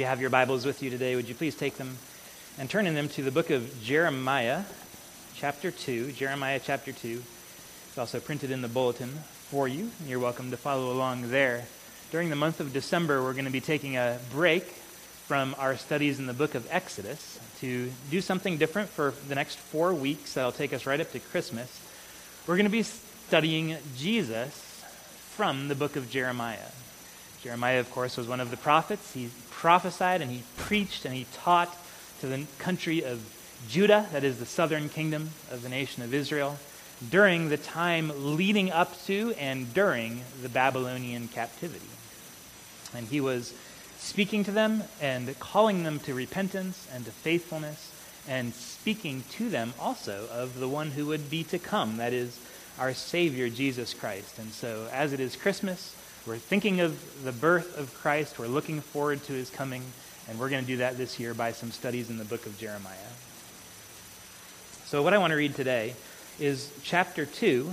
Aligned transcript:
you 0.00 0.06
have 0.06 0.20
your 0.22 0.30
Bibles 0.30 0.64
with 0.64 0.82
you 0.82 0.88
today, 0.88 1.14
would 1.14 1.28
you 1.28 1.34
please 1.34 1.54
take 1.54 1.76
them 1.76 1.98
and 2.58 2.70
turn 2.70 2.86
in 2.86 2.94
them 2.94 3.10
to 3.10 3.22
the 3.22 3.30
book 3.30 3.50
of 3.50 3.82
Jeremiah, 3.82 4.62
chapter 5.34 5.70
2. 5.70 6.12
Jeremiah, 6.12 6.58
chapter 6.58 6.90
2. 6.90 7.22
It's 7.88 7.98
also 7.98 8.18
printed 8.18 8.50
in 8.50 8.62
the 8.62 8.68
bulletin 8.68 9.10
for 9.50 9.68
you. 9.68 9.90
You're 10.06 10.18
welcome 10.18 10.52
to 10.52 10.56
follow 10.56 10.90
along 10.90 11.30
there. 11.30 11.66
During 12.10 12.30
the 12.30 12.36
month 12.36 12.60
of 12.60 12.72
December, 12.72 13.22
we're 13.22 13.34
going 13.34 13.44
to 13.44 13.50
be 13.50 13.60
taking 13.60 13.98
a 13.98 14.18
break 14.32 14.62
from 14.62 15.54
our 15.58 15.76
studies 15.76 16.18
in 16.18 16.24
the 16.24 16.32
book 16.32 16.54
of 16.54 16.66
Exodus 16.70 17.38
to 17.60 17.92
do 18.10 18.22
something 18.22 18.56
different 18.56 18.88
for 18.88 19.12
the 19.28 19.34
next 19.34 19.58
four 19.58 19.92
weeks 19.92 20.32
that'll 20.32 20.50
take 20.50 20.72
us 20.72 20.86
right 20.86 21.02
up 21.02 21.12
to 21.12 21.20
Christmas. 21.20 21.78
We're 22.46 22.56
going 22.56 22.64
to 22.64 22.70
be 22.70 22.84
studying 22.84 23.76
Jesus 23.98 24.82
from 25.28 25.68
the 25.68 25.74
book 25.74 25.96
of 25.96 26.08
Jeremiah. 26.08 26.70
Jeremiah, 27.42 27.80
of 27.80 27.90
course, 27.90 28.16
was 28.16 28.26
one 28.26 28.40
of 28.40 28.50
the 28.50 28.56
prophets. 28.56 29.12
He 29.12 29.28
prophesied 29.60 30.22
and 30.22 30.30
he 30.30 30.42
preached 30.56 31.04
and 31.04 31.14
he 31.14 31.26
taught 31.34 31.76
to 32.20 32.26
the 32.26 32.46
country 32.58 33.04
of 33.04 33.20
Judah, 33.68 34.06
that 34.10 34.24
is 34.24 34.38
the 34.38 34.46
southern 34.46 34.88
kingdom 34.88 35.28
of 35.50 35.62
the 35.62 35.68
nation 35.68 36.02
of 36.02 36.14
Israel, 36.14 36.58
during 37.10 37.50
the 37.50 37.58
time 37.58 38.10
leading 38.36 38.70
up 38.70 38.98
to 39.04 39.34
and 39.38 39.72
during 39.74 40.22
the 40.40 40.48
Babylonian 40.48 41.28
captivity. 41.28 41.90
And 42.94 43.06
he 43.08 43.20
was 43.20 43.52
speaking 43.98 44.44
to 44.44 44.50
them 44.50 44.84
and 44.98 45.38
calling 45.38 45.84
them 45.84 45.98
to 46.00 46.14
repentance 46.14 46.88
and 46.94 47.04
to 47.04 47.10
faithfulness, 47.10 47.92
and 48.26 48.54
speaking 48.54 49.24
to 49.32 49.50
them 49.50 49.74
also 49.78 50.26
of 50.32 50.58
the 50.58 50.68
one 50.68 50.92
who 50.92 51.04
would 51.06 51.28
be 51.28 51.44
to 51.44 51.58
come, 51.58 51.98
that 51.98 52.14
is, 52.14 52.40
our 52.78 52.94
Savior, 52.94 53.50
Jesus 53.50 53.92
Christ. 53.92 54.38
And 54.38 54.52
so, 54.52 54.88
as 54.90 55.12
it 55.12 55.20
is 55.20 55.36
Christmas, 55.36 55.94
we're 56.26 56.36
thinking 56.36 56.80
of 56.80 57.24
the 57.24 57.32
birth 57.32 57.78
of 57.78 57.94
Christ, 57.94 58.38
we're 58.38 58.46
looking 58.46 58.80
forward 58.80 59.22
to 59.24 59.32
his 59.32 59.48
coming, 59.48 59.82
and 60.28 60.38
we're 60.38 60.50
going 60.50 60.62
to 60.62 60.66
do 60.66 60.76
that 60.78 60.98
this 60.98 61.18
year 61.18 61.32
by 61.32 61.52
some 61.52 61.70
studies 61.70 62.10
in 62.10 62.18
the 62.18 62.24
book 62.24 62.44
of 62.46 62.58
Jeremiah. 62.58 62.96
So, 64.84 65.02
what 65.02 65.14
I 65.14 65.18
want 65.18 65.30
to 65.30 65.36
read 65.36 65.54
today 65.54 65.94
is 66.38 66.72
chapter 66.82 67.24
2, 67.24 67.70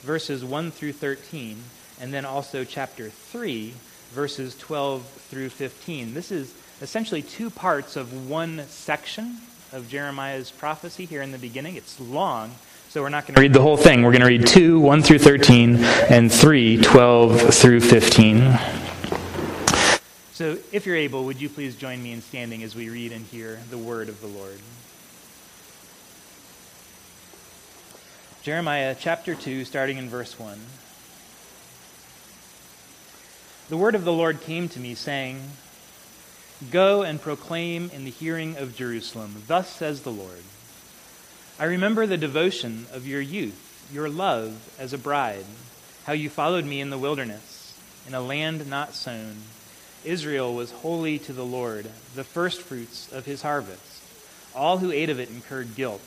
verses 0.00 0.44
1 0.44 0.70
through 0.70 0.92
13, 0.94 1.58
and 2.00 2.14
then 2.14 2.24
also 2.24 2.64
chapter 2.64 3.10
3, 3.10 3.74
verses 4.12 4.56
12 4.56 5.04
through 5.04 5.50
15. 5.50 6.14
This 6.14 6.32
is 6.32 6.54
essentially 6.80 7.22
two 7.22 7.50
parts 7.50 7.96
of 7.96 8.28
one 8.28 8.64
section 8.68 9.38
of 9.72 9.88
Jeremiah's 9.88 10.50
prophecy 10.50 11.04
here 11.04 11.22
in 11.22 11.32
the 11.32 11.38
beginning. 11.38 11.76
It's 11.76 12.00
long, 12.00 12.54
so 12.90 13.02
we're 13.02 13.08
not 13.08 13.24
going 13.24 13.36
to 13.36 13.40
read 13.40 13.52
the 13.52 13.62
whole 13.62 13.76
thing. 13.76 14.02
We're 14.02 14.10
going 14.10 14.22
to 14.22 14.26
read 14.26 14.48
2, 14.48 14.80
1 14.80 15.02
through 15.02 15.20
13, 15.20 15.76
and 15.76 16.32
3, 16.32 16.76
12 16.78 17.54
through 17.54 17.80
15. 17.82 18.58
So 20.32 20.58
if 20.72 20.86
you're 20.86 20.96
able, 20.96 21.24
would 21.26 21.40
you 21.40 21.48
please 21.48 21.76
join 21.76 22.02
me 22.02 22.10
in 22.10 22.20
standing 22.20 22.64
as 22.64 22.74
we 22.74 22.90
read 22.90 23.12
and 23.12 23.24
hear 23.26 23.60
the 23.70 23.78
word 23.78 24.08
of 24.08 24.20
the 24.20 24.26
Lord? 24.26 24.58
Jeremiah 28.42 28.96
chapter 28.98 29.36
2, 29.36 29.64
starting 29.64 29.96
in 29.96 30.08
verse 30.08 30.36
1. 30.36 30.58
The 33.68 33.76
word 33.76 33.94
of 33.94 34.04
the 34.04 34.12
Lord 34.12 34.40
came 34.40 34.68
to 34.68 34.80
me, 34.80 34.96
saying, 34.96 35.40
Go 36.72 37.02
and 37.02 37.20
proclaim 37.20 37.88
in 37.94 38.04
the 38.04 38.10
hearing 38.10 38.56
of 38.56 38.74
Jerusalem, 38.74 39.44
Thus 39.46 39.70
says 39.70 40.00
the 40.00 40.10
Lord. 40.10 40.42
I 41.60 41.66
remember 41.66 42.06
the 42.06 42.16
devotion 42.16 42.86
of 42.90 43.06
your 43.06 43.20
youth, 43.20 43.86
your 43.92 44.08
love 44.08 44.74
as 44.78 44.94
a 44.94 44.98
bride, 44.98 45.44
how 46.04 46.14
you 46.14 46.30
followed 46.30 46.64
me 46.64 46.80
in 46.80 46.88
the 46.88 46.96
wilderness, 46.96 47.78
in 48.08 48.14
a 48.14 48.20
land 48.22 48.68
not 48.68 48.94
sown. 48.94 49.36
Israel 50.02 50.54
was 50.54 50.72
holy 50.72 51.18
to 51.18 51.34
the 51.34 51.44
Lord, 51.44 51.90
the 52.14 52.24
firstfruits 52.24 53.12
of 53.12 53.26
his 53.26 53.42
harvest. 53.42 54.02
All 54.54 54.78
who 54.78 54.90
ate 54.90 55.10
of 55.10 55.20
it 55.20 55.28
incurred 55.28 55.76
guilt. 55.76 56.00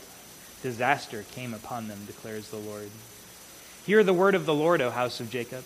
Disaster 0.60 1.24
came 1.30 1.54
upon 1.54 1.86
them, 1.86 2.00
declares 2.04 2.48
the 2.48 2.56
Lord. 2.56 2.90
Hear 3.86 4.02
the 4.02 4.12
word 4.12 4.34
of 4.34 4.46
the 4.46 4.54
Lord, 4.54 4.80
O 4.80 4.90
house 4.90 5.20
of 5.20 5.30
Jacob 5.30 5.64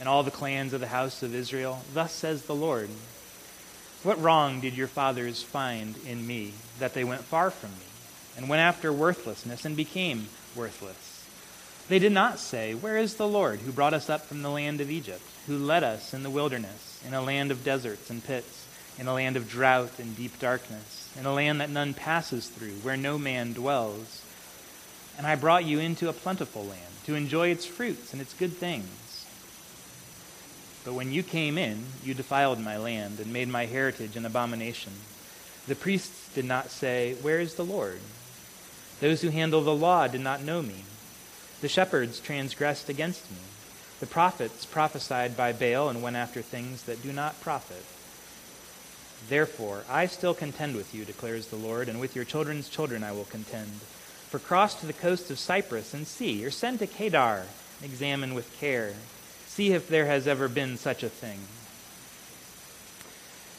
and 0.00 0.08
all 0.08 0.22
the 0.22 0.30
clans 0.30 0.72
of 0.72 0.80
the 0.80 0.88
house 0.88 1.22
of 1.22 1.34
Israel. 1.34 1.82
Thus 1.94 2.12
says 2.12 2.42
the 2.42 2.54
Lord 2.54 2.90
What 4.02 4.20
wrong 4.20 4.60
did 4.60 4.76
your 4.76 4.88
fathers 4.88 5.42
find 5.44 5.96
in 6.06 6.26
me, 6.26 6.54
that 6.78 6.94
they 6.94 7.04
went 7.04 7.22
far 7.22 7.50
from 7.50 7.70
me, 7.70 7.86
and 8.38 8.48
went 8.48 8.60
after 8.60 8.90
worthlessness, 8.90 9.66
and 9.66 9.76
became 9.76 10.28
worthless? 10.56 11.26
They 11.88 11.98
did 11.98 12.12
not 12.12 12.38
say, 12.38 12.74
Where 12.74 12.96
is 12.96 13.16
the 13.16 13.26
Lord 13.26 13.60
who 13.60 13.72
brought 13.72 13.94
us 13.94 14.08
up 14.08 14.26
from 14.26 14.42
the 14.42 14.50
land 14.50 14.80
of 14.80 14.90
Egypt, 14.90 15.22
who 15.46 15.58
led 15.58 15.82
us 15.82 16.14
in 16.14 16.22
the 16.22 16.30
wilderness, 16.30 17.02
in 17.06 17.14
a 17.14 17.20
land 17.20 17.50
of 17.50 17.64
deserts 17.64 18.10
and 18.10 18.24
pits, 18.24 18.66
in 18.98 19.08
a 19.08 19.14
land 19.14 19.36
of 19.36 19.48
drought 19.48 19.98
and 19.98 20.16
deep 20.16 20.38
darkness, 20.38 21.12
in 21.18 21.26
a 21.26 21.34
land 21.34 21.60
that 21.60 21.70
none 21.70 21.94
passes 21.94 22.48
through, 22.48 22.74
where 22.82 22.96
no 22.96 23.18
man 23.18 23.54
dwells? 23.54 24.22
And 25.16 25.26
I 25.26 25.34
brought 25.34 25.64
you 25.64 25.80
into 25.80 26.08
a 26.08 26.12
plentiful 26.12 26.62
land, 26.62 26.92
to 27.06 27.16
enjoy 27.16 27.48
its 27.48 27.66
fruits 27.66 28.12
and 28.12 28.22
its 28.22 28.34
good 28.34 28.52
things. 28.52 29.26
But 30.84 30.94
when 30.94 31.12
you 31.12 31.22
came 31.22 31.58
in, 31.58 31.84
you 32.04 32.14
defiled 32.14 32.60
my 32.60 32.76
land 32.76 33.18
and 33.18 33.32
made 33.32 33.48
my 33.48 33.66
heritage 33.66 34.16
an 34.16 34.24
abomination. 34.24 34.92
The 35.66 35.74
priests 35.74 36.32
did 36.34 36.44
not 36.44 36.70
say, 36.70 37.14
Where 37.20 37.40
is 37.40 37.54
the 37.54 37.64
Lord? 37.64 38.00
Those 39.00 39.22
who 39.22 39.30
handle 39.30 39.62
the 39.62 39.74
law 39.74 40.08
did 40.08 40.20
not 40.20 40.42
know 40.42 40.62
me. 40.62 40.84
The 41.60 41.68
shepherds 41.68 42.20
transgressed 42.20 42.88
against 42.88 43.30
me. 43.30 43.38
The 44.00 44.06
prophets 44.06 44.64
prophesied 44.64 45.36
by 45.36 45.52
Baal 45.52 45.88
and 45.88 46.02
went 46.02 46.16
after 46.16 46.42
things 46.42 46.82
that 46.84 47.02
do 47.02 47.12
not 47.12 47.40
profit. 47.40 47.84
Therefore, 49.28 49.84
I 49.88 50.06
still 50.06 50.34
contend 50.34 50.76
with 50.76 50.94
you, 50.94 51.04
declares 51.04 51.46
the 51.48 51.56
Lord, 51.56 51.88
and 51.88 51.98
with 52.00 52.14
your 52.14 52.24
children's 52.24 52.68
children 52.68 53.02
I 53.02 53.12
will 53.12 53.24
contend. 53.24 53.80
For 54.30 54.38
cross 54.38 54.74
to 54.76 54.86
the 54.86 54.92
coast 54.92 55.30
of 55.30 55.38
Cyprus 55.38 55.94
and 55.94 56.06
see, 56.06 56.44
or 56.44 56.50
send 56.50 56.78
to 56.78 56.86
Kedar, 56.86 57.46
and 57.80 57.90
examine 57.90 58.34
with 58.34 58.56
care 58.58 58.94
See 59.58 59.72
if 59.72 59.88
there 59.88 60.06
has 60.06 60.28
ever 60.28 60.46
been 60.46 60.76
such 60.76 61.02
a 61.02 61.08
thing. 61.08 61.40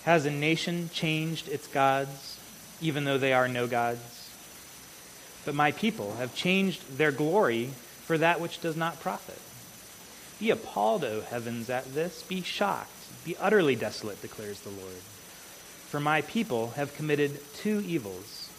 Has 0.06 0.25
a 0.25 0.31
nation 0.31 0.89
changed 0.94 1.50
its 1.50 1.67
gods, 1.67 2.39
even 2.79 3.03
though 3.03 3.17
they 3.17 3.33
are 3.33 3.50
no 3.50 3.67
gods? 3.67 4.19
But 5.45 5.55
my 5.55 5.72
people 5.72 6.16
have 6.16 6.35
changed 6.35 6.97
their 6.97 7.11
glory 7.11 7.72
for 8.05 8.17
that 8.17 8.39
which 8.39 8.61
does 8.61 8.75
not 8.75 9.00
profit. 9.00 9.39
Be 10.39 10.50
appalled, 10.50 11.03
O 11.03 11.22
heavens, 11.22 11.69
at 11.69 11.94
this. 11.94 12.23
Be 12.23 12.41
shocked. 12.41 12.91
Be 13.25 13.35
utterly 13.38 13.75
desolate, 13.75 14.22
declares 14.22 14.61
the 14.61 14.69
Lord. 14.69 15.01
For 15.89 16.00
my 16.00 16.22
people 16.22 16.72
have 16.72 16.95
committed 16.95 17.39
two 17.55 17.83
evils. 17.85 18.50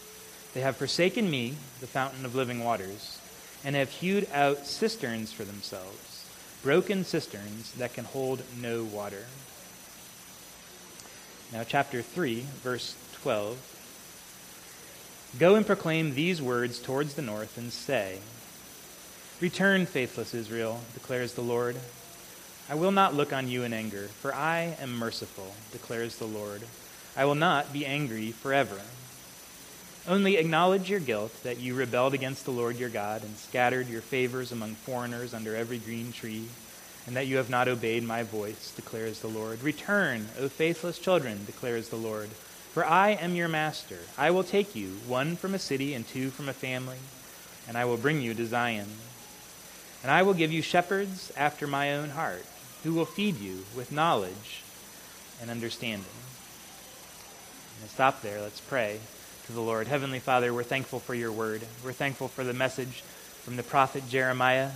They 0.52 0.60
have 0.60 0.76
forsaken 0.76 1.30
me, 1.30 1.54
the 1.80 1.86
fountain 1.86 2.24
of 2.24 2.34
living 2.34 2.64
waters, 2.64 3.20
and 3.64 3.76
have 3.76 3.90
hewed 3.90 4.28
out 4.32 4.66
cisterns 4.66 5.32
for 5.32 5.44
themselves 5.44 6.10
broken 6.62 7.04
cisterns 7.04 7.72
that 7.72 7.94
can 7.94 8.04
hold 8.04 8.42
no 8.60 8.84
water. 8.84 9.24
Now, 11.52 11.64
chapter 11.64 12.02
3, 12.02 12.44
verse 12.62 12.96
12. 13.22 13.79
Go 15.38 15.54
and 15.54 15.64
proclaim 15.64 16.14
these 16.14 16.42
words 16.42 16.80
towards 16.80 17.14
the 17.14 17.22
north 17.22 17.56
and 17.56 17.72
say, 17.72 18.18
Return, 19.40 19.86
faithless 19.86 20.34
Israel, 20.34 20.80
declares 20.92 21.34
the 21.34 21.40
Lord. 21.40 21.76
I 22.68 22.74
will 22.74 22.90
not 22.90 23.14
look 23.14 23.32
on 23.32 23.48
you 23.48 23.62
in 23.62 23.72
anger, 23.72 24.08
for 24.20 24.34
I 24.34 24.76
am 24.80 24.98
merciful, 24.98 25.54
declares 25.72 26.16
the 26.16 26.26
Lord. 26.26 26.62
I 27.16 27.24
will 27.24 27.36
not 27.36 27.72
be 27.72 27.86
angry 27.86 28.32
forever. 28.32 28.80
Only 30.08 30.36
acknowledge 30.36 30.90
your 30.90 31.00
guilt 31.00 31.32
that 31.44 31.60
you 31.60 31.74
rebelled 31.74 32.14
against 32.14 32.44
the 32.44 32.50
Lord 32.50 32.76
your 32.76 32.88
God 32.88 33.22
and 33.22 33.36
scattered 33.36 33.88
your 33.88 34.02
favors 34.02 34.50
among 34.50 34.74
foreigners 34.74 35.32
under 35.32 35.54
every 35.54 35.78
green 35.78 36.12
tree, 36.12 36.46
and 37.06 37.14
that 37.16 37.28
you 37.28 37.36
have 37.36 37.50
not 37.50 37.68
obeyed 37.68 38.02
my 38.02 38.24
voice, 38.24 38.72
declares 38.74 39.20
the 39.20 39.28
Lord. 39.28 39.62
Return, 39.62 40.26
O 40.40 40.48
faithless 40.48 40.98
children, 40.98 41.44
declares 41.44 41.88
the 41.88 41.96
Lord. 41.96 42.30
For 42.72 42.84
I 42.84 43.10
am 43.10 43.34
your 43.34 43.48
master. 43.48 43.98
I 44.16 44.30
will 44.30 44.44
take 44.44 44.76
you, 44.76 44.90
one 45.08 45.34
from 45.34 45.54
a 45.54 45.58
city 45.58 45.92
and 45.92 46.06
two 46.06 46.30
from 46.30 46.48
a 46.48 46.52
family, 46.52 46.98
and 47.66 47.76
I 47.76 47.84
will 47.84 47.96
bring 47.96 48.20
you 48.20 48.32
to 48.34 48.46
Zion. 48.46 48.86
And 50.02 50.10
I 50.10 50.22
will 50.22 50.34
give 50.34 50.52
you 50.52 50.62
shepherds 50.62 51.32
after 51.36 51.66
my 51.66 51.94
own 51.94 52.10
heart, 52.10 52.44
who 52.84 52.94
will 52.94 53.04
feed 53.04 53.40
you 53.40 53.64
with 53.76 53.90
knowledge 53.90 54.62
and 55.40 55.50
understanding. 55.50 56.06
And 57.80 57.90
stop 57.90 58.22
there. 58.22 58.40
Let's 58.40 58.60
pray 58.60 59.00
to 59.46 59.52
the 59.52 59.60
Lord. 59.60 59.88
Heavenly 59.88 60.20
Father, 60.20 60.54
we're 60.54 60.62
thankful 60.62 61.00
for 61.00 61.14
your 61.14 61.32
word. 61.32 61.62
We're 61.84 61.92
thankful 61.92 62.28
for 62.28 62.44
the 62.44 62.52
message 62.52 63.02
from 63.42 63.56
the 63.56 63.62
prophet 63.64 64.08
Jeremiah, 64.08 64.70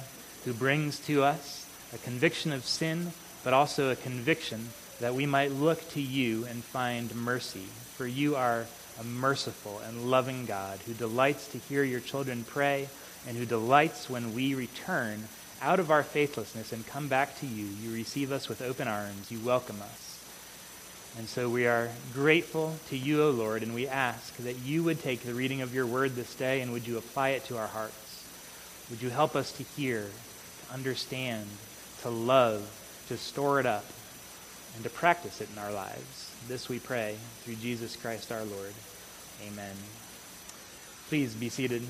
who 0.44 0.52
brings 0.52 0.98
to 1.06 1.22
us 1.22 1.70
a 1.92 1.98
conviction 1.98 2.50
of 2.50 2.64
sin, 2.64 3.12
but 3.44 3.52
also 3.52 3.90
a 3.90 3.96
conviction 3.96 4.70
that 5.00 5.14
we 5.14 5.26
might 5.26 5.52
look 5.52 5.88
to 5.90 6.00
you 6.00 6.44
and 6.46 6.62
find 6.62 7.14
mercy. 7.14 7.66
For 7.96 8.06
you 8.06 8.36
are 8.36 8.66
a 9.00 9.04
merciful 9.04 9.80
and 9.86 10.10
loving 10.10 10.46
God 10.46 10.78
who 10.86 10.94
delights 10.94 11.48
to 11.48 11.58
hear 11.58 11.82
your 11.82 12.00
children 12.00 12.44
pray 12.44 12.88
and 13.26 13.36
who 13.36 13.46
delights 13.46 14.08
when 14.08 14.34
we 14.34 14.54
return 14.54 15.24
out 15.62 15.80
of 15.80 15.90
our 15.90 16.02
faithlessness 16.02 16.72
and 16.72 16.86
come 16.86 17.08
back 17.08 17.38
to 17.40 17.46
you. 17.46 17.66
You 17.82 17.92
receive 17.94 18.32
us 18.32 18.48
with 18.48 18.62
open 18.62 18.86
arms. 18.86 19.30
You 19.30 19.40
welcome 19.40 19.80
us. 19.80 20.10
And 21.16 21.28
so 21.28 21.48
we 21.48 21.66
are 21.66 21.90
grateful 22.12 22.74
to 22.88 22.96
you, 22.96 23.22
O 23.22 23.30
Lord, 23.30 23.62
and 23.62 23.72
we 23.72 23.86
ask 23.86 24.36
that 24.38 24.58
you 24.58 24.82
would 24.82 25.00
take 25.00 25.20
the 25.20 25.34
reading 25.34 25.62
of 25.62 25.72
your 25.72 25.86
word 25.86 26.16
this 26.16 26.34
day 26.34 26.60
and 26.60 26.72
would 26.72 26.86
you 26.86 26.98
apply 26.98 27.30
it 27.30 27.44
to 27.44 27.56
our 27.56 27.68
hearts. 27.68 28.26
Would 28.90 29.00
you 29.00 29.10
help 29.10 29.36
us 29.36 29.52
to 29.52 29.62
hear, 29.62 30.02
to 30.02 30.74
understand, 30.74 31.46
to 32.02 32.10
love, 32.10 32.68
to 33.08 33.16
store 33.16 33.60
it 33.60 33.66
up, 33.66 33.84
and 34.74 34.84
to 34.84 34.90
practice 34.90 35.40
it 35.40 35.48
in 35.52 35.58
our 35.58 35.72
lives. 35.72 36.30
This 36.48 36.68
we 36.68 36.78
pray 36.78 37.16
through 37.42 37.56
Jesus 37.56 37.96
Christ 37.96 38.32
our 38.32 38.44
Lord. 38.44 38.72
Amen. 39.46 39.74
Please 41.08 41.34
be 41.34 41.48
seated. 41.48 41.82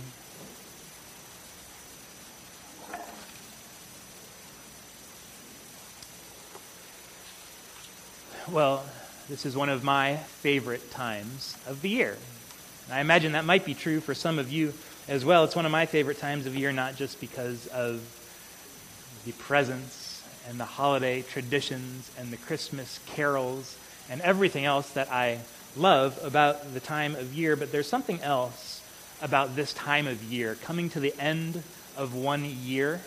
Well, 8.51 8.85
this 9.29 9.47
is 9.47 9.57
one 9.57 9.71
of 9.71 9.83
my 9.83 10.17
favorite 10.17 10.91
times 10.91 11.57
of 11.67 11.81
the 11.81 11.89
year. 11.89 12.19
I 12.91 13.01
imagine 13.01 13.33
that 13.33 13.47
might 13.47 13.65
be 13.65 13.73
true 13.73 14.01
for 14.01 14.15
some 14.15 14.39
of 14.39 14.53
you 14.53 14.75
as 15.09 15.25
well. 15.25 15.45
It's 15.45 15.57
one 15.57 15.65
of 15.65 15.73
my 15.73 15.87
favorite 15.87 16.19
times 16.19 16.45
of 16.45 16.55
year, 16.55 16.71
not 16.71 16.95
just 16.95 17.21
because 17.21 17.67
of 17.69 18.03
the 19.25 19.33
presents 19.33 20.04
and 20.49 20.59
the 20.59 20.65
holiday 20.65 21.23
traditions 21.23 22.11
and 22.19 22.31
the 22.31 22.37
Christmas 22.37 23.01
carols 23.07 23.77
and 24.11 24.21
everything 24.21 24.65
else 24.65 24.91
that 24.91 25.11
I 25.11 25.39
love 25.77 26.19
about 26.23 26.75
the 26.75 26.81
time 26.81 27.15
of 27.17 27.35
year, 27.35 27.57
but 27.57 27.73
there's 27.73 27.89
something 27.89 28.21
else 28.21 28.83
about 29.23 29.57
this 29.57 29.73
time 29.73 30.07
of 30.07 30.23
year, 30.25 30.57
coming 30.63 30.91
to 30.91 31.01
the 31.01 31.15
end 31.19 31.63
of 31.97 32.15
one 32.15 32.45
year 32.45 33.01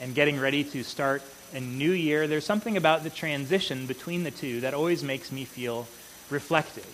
and 0.00 0.14
getting 0.14 0.38
ready 0.38 0.64
to 0.64 0.82
start 0.82 1.22
a 1.54 1.60
New 1.60 1.92
Year, 1.92 2.26
there's 2.26 2.44
something 2.44 2.76
about 2.76 3.04
the 3.04 3.10
transition 3.10 3.86
between 3.86 4.24
the 4.24 4.30
two 4.30 4.60
that 4.60 4.74
always 4.74 5.04
makes 5.04 5.30
me 5.30 5.44
feel 5.44 5.86
reflective. 6.28 6.86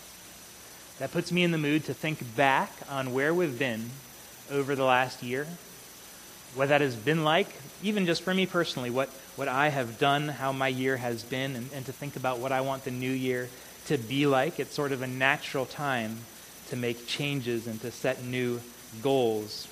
That 0.99 1.13
puts 1.13 1.33
me 1.33 1.43
in 1.43 1.51
the 1.51 1.59
mood 1.59 1.85
to 1.87 1.95
think 1.95 2.37
back 2.37 2.71
on 2.91 3.15
where 3.15 3.33
we've 3.33 3.59
been 3.59 3.91
over 4.51 4.75
the 4.75 4.85
last 4.85 5.23
year, 5.23 5.47
what 6.55 6.69
that 6.69 6.81
has 6.81 6.97
been 6.97 7.25
like, 7.25 7.49
even 7.83 8.07
just 8.07 8.23
for 8.23 8.35
me 8.35 8.47
personally, 8.47 8.91
what, 8.91 9.09
what 9.37 9.49
I 9.49 9.69
have 9.69 9.99
done, 9.99 10.29
how 10.29 10.53
my 10.53 10.69
year 10.69 10.97
has 10.97 11.23
been, 11.23 11.57
and, 11.57 11.71
and 11.73 11.87
to 11.87 11.93
think 11.93 12.17
about 12.17 12.39
what 12.39 12.53
I 12.53 12.61
want 12.61 12.85
the 12.85 12.91
new 12.91 13.11
year 13.11 13.49
to 13.87 13.97
be 13.99 14.27
like. 14.27 14.61
It's 14.61 14.75
sort 14.75 14.93
of 14.93 15.03
a 15.03 15.07
natural 15.07 15.67
time 15.67 16.19
to 16.69 16.77
make 16.77 17.07
changes 17.07 17.67
and 17.67 17.81
to 17.81 17.91
set 17.91 18.23
new 18.25 18.61
goals. 19.03 19.69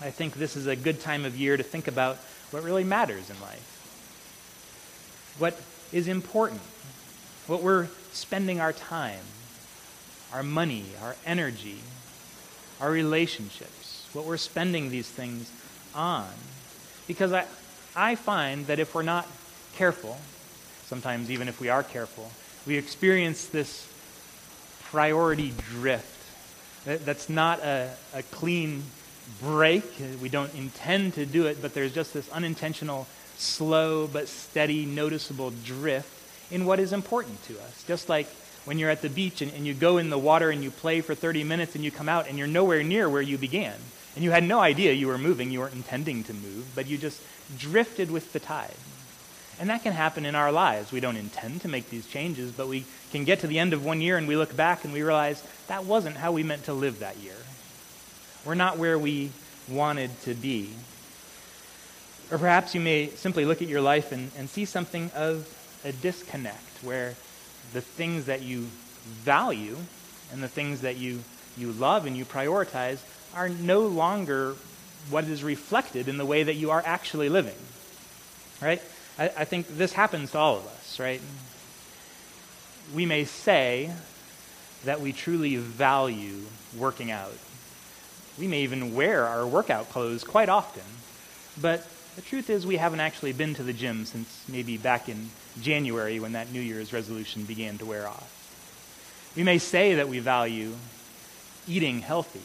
I 0.00 0.10
think 0.10 0.34
this 0.34 0.56
is 0.56 0.66
a 0.66 0.76
good 0.76 1.00
time 1.00 1.24
of 1.24 1.36
year 1.36 1.56
to 1.56 1.62
think 1.62 1.88
about 1.88 2.16
what 2.50 2.62
really 2.62 2.84
matters 2.84 3.30
in 3.30 3.40
life, 3.40 3.70
what 5.38 5.60
is 5.92 6.08
important, 6.08 6.60
what 7.46 7.62
we're 7.62 7.88
spending 8.12 8.60
our 8.60 8.72
time, 8.72 9.20
our 10.32 10.42
money, 10.42 10.84
our 11.02 11.16
energy, 11.24 11.78
our 12.80 12.90
relationships, 12.90 13.83
what 14.14 14.24
we're 14.24 14.36
spending 14.36 14.90
these 14.90 15.08
things 15.08 15.50
on. 15.94 16.28
Because 17.06 17.32
I, 17.32 17.46
I 17.94 18.14
find 18.14 18.66
that 18.66 18.78
if 18.78 18.94
we're 18.94 19.02
not 19.02 19.26
careful, 19.76 20.18
sometimes 20.86 21.30
even 21.30 21.48
if 21.48 21.60
we 21.60 21.68
are 21.68 21.82
careful, 21.82 22.30
we 22.66 22.76
experience 22.76 23.46
this 23.46 23.90
priority 24.90 25.52
drift. 25.70 26.10
That, 26.84 27.04
that's 27.04 27.28
not 27.28 27.60
a, 27.60 27.90
a 28.14 28.22
clean 28.22 28.82
break. 29.40 29.84
We 30.22 30.28
don't 30.28 30.54
intend 30.54 31.14
to 31.14 31.26
do 31.26 31.46
it, 31.46 31.60
but 31.60 31.74
there's 31.74 31.94
just 31.94 32.14
this 32.14 32.30
unintentional, 32.30 33.06
slow 33.36 34.06
but 34.06 34.28
steady, 34.28 34.86
noticeable 34.86 35.52
drift 35.64 36.08
in 36.50 36.64
what 36.64 36.78
is 36.78 36.92
important 36.92 37.42
to 37.44 37.54
us. 37.54 37.84
Just 37.86 38.08
like 38.08 38.28
when 38.64 38.78
you're 38.78 38.90
at 38.90 39.02
the 39.02 39.10
beach 39.10 39.42
and, 39.42 39.52
and, 39.54 39.66
you 39.66 39.74
go 39.74 39.98
in 39.98 40.10
the 40.10 40.18
water 40.18 40.50
and 40.50 40.62
you 40.62 40.70
play 40.70 41.00
for 41.00 41.14
30 41.14 41.44
minutes 41.44 41.74
and 41.74 41.84
you 41.84 41.90
come 41.90 42.08
out 42.08 42.28
and 42.28 42.38
you're 42.38 42.46
nowhere 42.46 42.82
near 42.82 43.08
where 43.08 43.22
you 43.22 43.36
began. 43.36 43.74
And 44.14 44.22
you 44.24 44.30
had 44.30 44.44
no 44.44 44.60
idea 44.60 44.92
you 44.92 45.08
were 45.08 45.18
moving, 45.18 45.50
you 45.50 45.60
weren't 45.60 45.74
intending 45.74 46.22
to 46.24 46.34
move, 46.34 46.70
but 46.74 46.86
you 46.86 46.98
just 46.98 47.20
drifted 47.58 48.10
with 48.10 48.32
the 48.32 48.40
tide. 48.40 48.74
And 49.60 49.70
that 49.70 49.82
can 49.82 49.92
happen 49.92 50.26
in 50.26 50.34
our 50.34 50.50
lives. 50.50 50.90
We 50.90 51.00
don't 51.00 51.16
intend 51.16 51.62
to 51.62 51.68
make 51.68 51.90
these 51.90 52.06
changes, 52.06 52.50
but 52.52 52.68
we 52.68 52.84
can 53.12 53.24
get 53.24 53.40
to 53.40 53.46
the 53.46 53.58
end 53.58 53.72
of 53.72 53.84
one 53.84 54.00
year 54.00 54.16
and 54.16 54.26
we 54.26 54.36
look 54.36 54.56
back 54.56 54.84
and 54.84 54.92
we 54.92 55.02
realize 55.02 55.42
that 55.68 55.84
wasn't 55.84 56.16
how 56.16 56.32
we 56.32 56.42
meant 56.42 56.64
to 56.64 56.72
live 56.72 57.00
that 57.00 57.16
year. 57.18 57.36
We're 58.44 58.54
not 58.54 58.78
where 58.78 58.98
we 58.98 59.30
wanted 59.68 60.10
to 60.22 60.34
be. 60.34 60.70
Or 62.30 62.38
perhaps 62.38 62.74
you 62.74 62.80
may 62.80 63.08
simply 63.10 63.44
look 63.44 63.62
at 63.62 63.68
your 63.68 63.80
life 63.80 64.12
and, 64.12 64.30
and 64.36 64.48
see 64.48 64.64
something 64.64 65.10
of 65.14 65.48
a 65.84 65.92
disconnect 65.92 66.82
where 66.82 67.14
the 67.72 67.80
things 67.80 68.26
that 68.26 68.42
you 68.42 68.66
value 69.04 69.76
and 70.32 70.42
the 70.42 70.48
things 70.48 70.80
that 70.80 70.96
you, 70.96 71.20
you 71.56 71.72
love 71.72 72.06
and 72.06 72.16
you 72.16 72.24
prioritize 72.24 72.98
are 73.34 73.48
no 73.48 73.80
longer 73.80 74.54
what 75.10 75.24
is 75.24 75.42
reflected 75.42 76.08
in 76.08 76.16
the 76.16 76.24
way 76.24 76.42
that 76.42 76.54
you 76.54 76.70
are 76.70 76.82
actually 76.84 77.28
living. 77.28 77.56
Right? 78.62 78.80
I, 79.18 79.24
I 79.38 79.44
think 79.44 79.68
this 79.68 79.92
happens 79.92 80.32
to 80.32 80.38
all 80.38 80.56
of 80.56 80.66
us, 80.66 80.98
right? 80.98 81.20
We 82.94 83.06
may 83.06 83.24
say 83.24 83.92
that 84.84 85.00
we 85.00 85.12
truly 85.12 85.56
value 85.56 86.42
working 86.76 87.10
out 87.10 87.34
we 88.38 88.48
may 88.48 88.62
even 88.62 88.94
wear 88.94 89.26
our 89.26 89.46
workout 89.46 89.90
clothes 89.90 90.24
quite 90.24 90.48
often. 90.48 90.82
But 91.60 91.86
the 92.16 92.22
truth 92.22 92.50
is, 92.50 92.66
we 92.66 92.76
haven't 92.76 93.00
actually 93.00 93.32
been 93.32 93.54
to 93.54 93.62
the 93.62 93.72
gym 93.72 94.04
since 94.04 94.44
maybe 94.48 94.76
back 94.76 95.08
in 95.08 95.30
January 95.60 96.18
when 96.18 96.32
that 96.32 96.52
New 96.52 96.60
Year's 96.60 96.92
resolution 96.92 97.44
began 97.44 97.78
to 97.78 97.84
wear 97.84 98.08
off. 98.08 98.30
We 99.36 99.42
may 99.42 99.58
say 99.58 99.94
that 99.94 100.08
we 100.08 100.18
value 100.18 100.72
eating 101.66 102.00
healthy, 102.00 102.40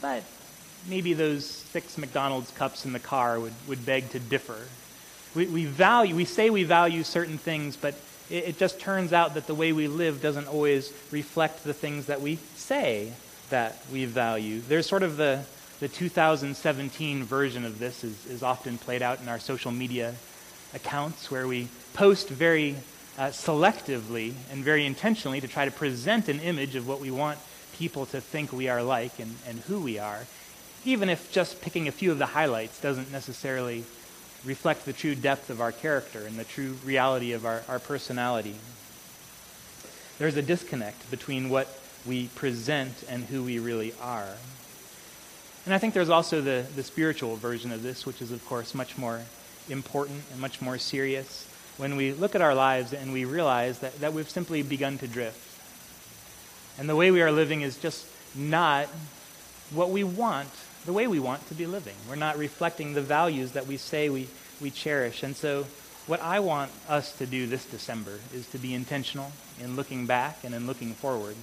but 0.00 0.22
maybe 0.88 1.14
those 1.14 1.46
six 1.46 1.96
McDonald's 1.98 2.50
cups 2.52 2.84
in 2.84 2.92
the 2.92 2.98
car 2.98 3.38
would, 3.38 3.52
would 3.68 3.84
beg 3.86 4.10
to 4.10 4.18
differ. 4.18 4.58
We, 5.34 5.46
we, 5.46 5.64
value, 5.64 6.14
we 6.14 6.24
say 6.24 6.50
we 6.50 6.64
value 6.64 7.02
certain 7.02 7.38
things, 7.38 7.76
but 7.76 7.94
it, 8.30 8.44
it 8.48 8.58
just 8.58 8.80
turns 8.80 9.12
out 9.12 9.34
that 9.34 9.46
the 9.46 9.54
way 9.54 9.72
we 9.72 9.88
live 9.88 10.20
doesn't 10.20 10.48
always 10.48 10.92
reflect 11.10 11.64
the 11.64 11.74
things 11.74 12.06
that 12.06 12.20
we 12.20 12.36
say 12.56 13.12
that 13.50 13.78
we 13.92 14.04
value. 14.04 14.60
There's 14.60 14.86
sort 14.86 15.02
of 15.02 15.16
the, 15.16 15.44
the 15.80 15.88
2017 15.88 17.24
version 17.24 17.64
of 17.64 17.78
this 17.78 18.02
is, 18.02 18.26
is 18.26 18.42
often 18.42 18.78
played 18.78 19.02
out 19.02 19.20
in 19.20 19.28
our 19.28 19.38
social 19.38 19.70
media 19.70 20.14
accounts 20.74 21.30
where 21.30 21.46
we 21.46 21.68
post 21.92 22.28
very 22.28 22.76
uh, 23.18 23.26
selectively 23.26 24.32
and 24.50 24.64
very 24.64 24.86
intentionally 24.86 25.40
to 25.40 25.48
try 25.48 25.66
to 25.66 25.70
present 25.70 26.28
an 26.28 26.40
image 26.40 26.74
of 26.74 26.88
what 26.88 26.98
we 26.98 27.10
want 27.10 27.38
people 27.82 28.06
to 28.06 28.20
think 28.20 28.52
we 28.52 28.68
are 28.68 28.80
like 28.80 29.18
and, 29.18 29.34
and 29.44 29.58
who 29.66 29.80
we 29.80 29.98
are, 29.98 30.24
even 30.84 31.08
if 31.08 31.32
just 31.32 31.60
picking 31.60 31.88
a 31.88 31.90
few 31.90 32.12
of 32.12 32.18
the 32.18 32.26
highlights 32.26 32.80
doesn't 32.80 33.10
necessarily 33.10 33.82
reflect 34.44 34.84
the 34.84 34.92
true 34.92 35.16
depth 35.16 35.50
of 35.50 35.60
our 35.60 35.72
character 35.72 36.20
and 36.24 36.38
the 36.38 36.44
true 36.44 36.76
reality 36.84 37.32
of 37.32 37.44
our, 37.44 37.64
our 37.66 37.80
personality. 37.80 38.54
There's 40.20 40.36
a 40.36 40.42
disconnect 40.42 41.10
between 41.10 41.50
what 41.50 41.66
we 42.06 42.28
present 42.36 43.02
and 43.08 43.24
who 43.24 43.42
we 43.42 43.58
really 43.58 43.94
are. 44.00 44.28
And 45.66 45.74
I 45.74 45.78
think 45.78 45.92
there's 45.92 46.08
also 46.08 46.40
the, 46.40 46.64
the 46.76 46.84
spiritual 46.84 47.34
version 47.34 47.72
of 47.72 47.82
this, 47.82 48.06
which 48.06 48.22
is, 48.22 48.30
of 48.30 48.46
course, 48.46 48.76
much 48.76 48.96
more 48.96 49.22
important 49.68 50.22
and 50.30 50.40
much 50.40 50.62
more 50.62 50.78
serious 50.78 51.48
when 51.78 51.96
we 51.96 52.12
look 52.12 52.36
at 52.36 52.42
our 52.42 52.54
lives 52.54 52.92
and 52.92 53.12
we 53.12 53.24
realize 53.24 53.80
that, 53.80 53.98
that 53.98 54.12
we've 54.12 54.30
simply 54.30 54.62
begun 54.62 54.98
to 54.98 55.08
drift. 55.08 55.51
And 56.82 56.88
the 56.88 56.96
way 56.96 57.12
we 57.12 57.22
are 57.22 57.30
living 57.30 57.60
is 57.60 57.76
just 57.76 58.08
not 58.34 58.88
what 59.70 59.90
we 59.90 60.02
want, 60.02 60.48
the 60.84 60.92
way 60.92 61.06
we 61.06 61.20
want 61.20 61.46
to 61.46 61.54
be 61.54 61.64
living. 61.64 61.94
We're 62.08 62.16
not 62.16 62.36
reflecting 62.36 62.92
the 62.92 63.00
values 63.00 63.52
that 63.52 63.68
we 63.68 63.76
say 63.76 64.08
we, 64.08 64.26
we 64.60 64.72
cherish. 64.72 65.22
And 65.22 65.36
so, 65.36 65.64
what 66.08 66.20
I 66.20 66.40
want 66.40 66.72
us 66.88 67.16
to 67.18 67.26
do 67.26 67.46
this 67.46 67.66
December 67.66 68.18
is 68.34 68.48
to 68.48 68.58
be 68.58 68.74
intentional 68.74 69.30
in 69.60 69.76
looking 69.76 70.06
back 70.06 70.42
and 70.42 70.56
in 70.56 70.66
looking 70.66 70.94
forward 70.94 71.36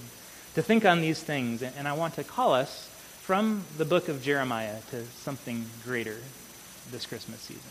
to 0.56 0.60
think 0.60 0.84
on 0.84 1.00
these 1.00 1.22
things. 1.22 1.62
And 1.62 1.88
I 1.88 1.94
want 1.94 2.16
to 2.16 2.22
call 2.22 2.52
us 2.52 2.90
from 3.22 3.64
the 3.78 3.86
book 3.86 4.10
of 4.10 4.22
Jeremiah 4.22 4.76
to 4.90 5.06
something 5.06 5.64
greater 5.84 6.18
this 6.90 7.06
Christmas 7.06 7.40
season. 7.40 7.62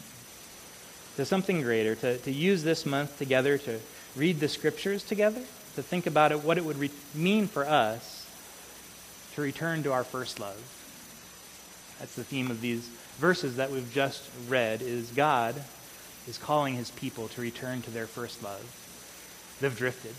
To 1.18 1.24
something 1.24 1.62
greater, 1.62 1.94
to, 1.94 2.18
to 2.18 2.32
use 2.32 2.64
this 2.64 2.88
month 2.88 3.20
together 3.20 3.60
to 3.60 3.80
read 4.16 4.40
the 4.40 4.50
scriptures 4.50 5.04
together, 5.04 5.44
to 5.76 5.84
think 5.84 6.08
about 6.08 6.32
it, 6.32 6.44
what 6.44 6.58
it 6.58 6.66
would 6.66 6.78
re- 6.78 6.92
mean 7.14 7.48
for 7.48 7.66
us 7.66 8.28
to 9.36 9.42
return 9.42 9.84
to 9.84 9.92
our 9.92 10.04
first 10.04 10.40
love. 10.40 10.62
That's 12.00 12.16
the 12.16 12.24
theme 12.24 12.50
of 12.50 12.62
these 12.62 12.88
verses 13.18 13.58
that 13.58 13.72
we've 13.72 13.92
just 13.94 14.30
read 14.48 14.82
is 14.82 15.12
God 15.12 15.56
is 16.28 16.38
calling 16.38 16.76
his 16.76 16.92
people 16.92 17.28
to 17.30 17.42
return 17.42 17.82
to 17.84 17.92
their 17.92 18.08
first 18.08 18.44
love. 18.44 18.64
They've 19.60 19.76
drifted. 19.76 20.16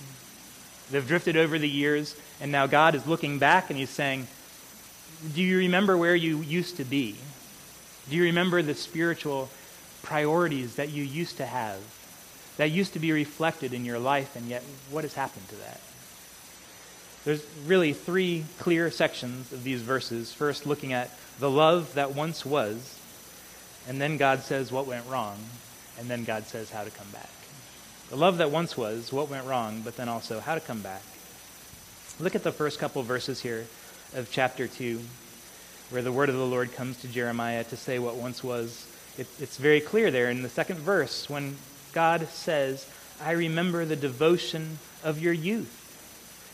They've 0.90 1.06
drifted 1.06 1.36
over 1.36 1.58
the 1.58 1.68
years, 1.68 2.16
and 2.40 2.50
now 2.50 2.66
God 2.66 2.94
is 2.94 3.06
looking 3.06 3.38
back 3.38 3.70
and 3.70 3.78
He's 3.78 3.90
saying, 3.90 4.26
Do 5.34 5.42
you 5.42 5.58
remember 5.58 5.96
where 5.96 6.16
you 6.16 6.38
used 6.38 6.76
to 6.78 6.84
be? 6.84 7.16
Do 8.08 8.16
you 8.16 8.24
remember 8.24 8.60
the 8.60 8.74
spiritual 8.74 9.48
priorities 10.02 10.76
that 10.76 10.90
you 10.90 11.04
used 11.04 11.36
to 11.36 11.46
have? 11.46 11.78
That 12.60 12.70
used 12.70 12.92
to 12.92 12.98
be 12.98 13.10
reflected 13.10 13.72
in 13.72 13.86
your 13.86 13.98
life, 13.98 14.36
and 14.36 14.46
yet 14.46 14.62
what 14.90 15.02
has 15.02 15.14
happened 15.14 15.48
to 15.48 15.54
that? 15.56 15.80
There's 17.24 17.42
really 17.64 17.94
three 17.94 18.44
clear 18.58 18.90
sections 18.90 19.50
of 19.50 19.64
these 19.64 19.80
verses. 19.80 20.34
First, 20.34 20.66
looking 20.66 20.92
at 20.92 21.10
the 21.38 21.48
love 21.48 21.94
that 21.94 22.14
once 22.14 22.44
was, 22.44 22.98
and 23.88 23.98
then 23.98 24.18
God 24.18 24.40
says 24.40 24.70
what 24.70 24.86
went 24.86 25.06
wrong, 25.06 25.38
and 25.98 26.10
then 26.10 26.24
God 26.24 26.44
says 26.44 26.70
how 26.70 26.84
to 26.84 26.90
come 26.90 27.08
back. 27.14 27.30
The 28.10 28.16
love 28.16 28.36
that 28.36 28.50
once 28.50 28.76
was, 28.76 29.10
what 29.10 29.30
went 29.30 29.46
wrong, 29.46 29.80
but 29.82 29.96
then 29.96 30.10
also 30.10 30.38
how 30.38 30.54
to 30.54 30.60
come 30.60 30.82
back. 30.82 31.02
Look 32.18 32.34
at 32.34 32.42
the 32.42 32.52
first 32.52 32.78
couple 32.78 33.02
verses 33.02 33.40
here 33.40 33.66
of 34.14 34.28
chapter 34.30 34.68
2, 34.68 35.00
where 35.88 36.02
the 36.02 36.12
word 36.12 36.28
of 36.28 36.34
the 36.34 36.44
Lord 36.44 36.74
comes 36.74 37.00
to 37.00 37.08
Jeremiah 37.08 37.64
to 37.64 37.76
say 37.78 37.98
what 37.98 38.16
once 38.16 38.44
was. 38.44 38.86
It, 39.16 39.28
it's 39.40 39.56
very 39.56 39.80
clear 39.80 40.10
there 40.10 40.28
in 40.28 40.42
the 40.42 40.50
second 40.50 40.78
verse 40.80 41.30
when 41.30 41.56
God 41.92 42.28
says, 42.28 42.86
I 43.22 43.32
remember 43.32 43.84
the 43.84 43.96
devotion 43.96 44.78
of 45.02 45.20
your 45.20 45.32
youth 45.32 45.80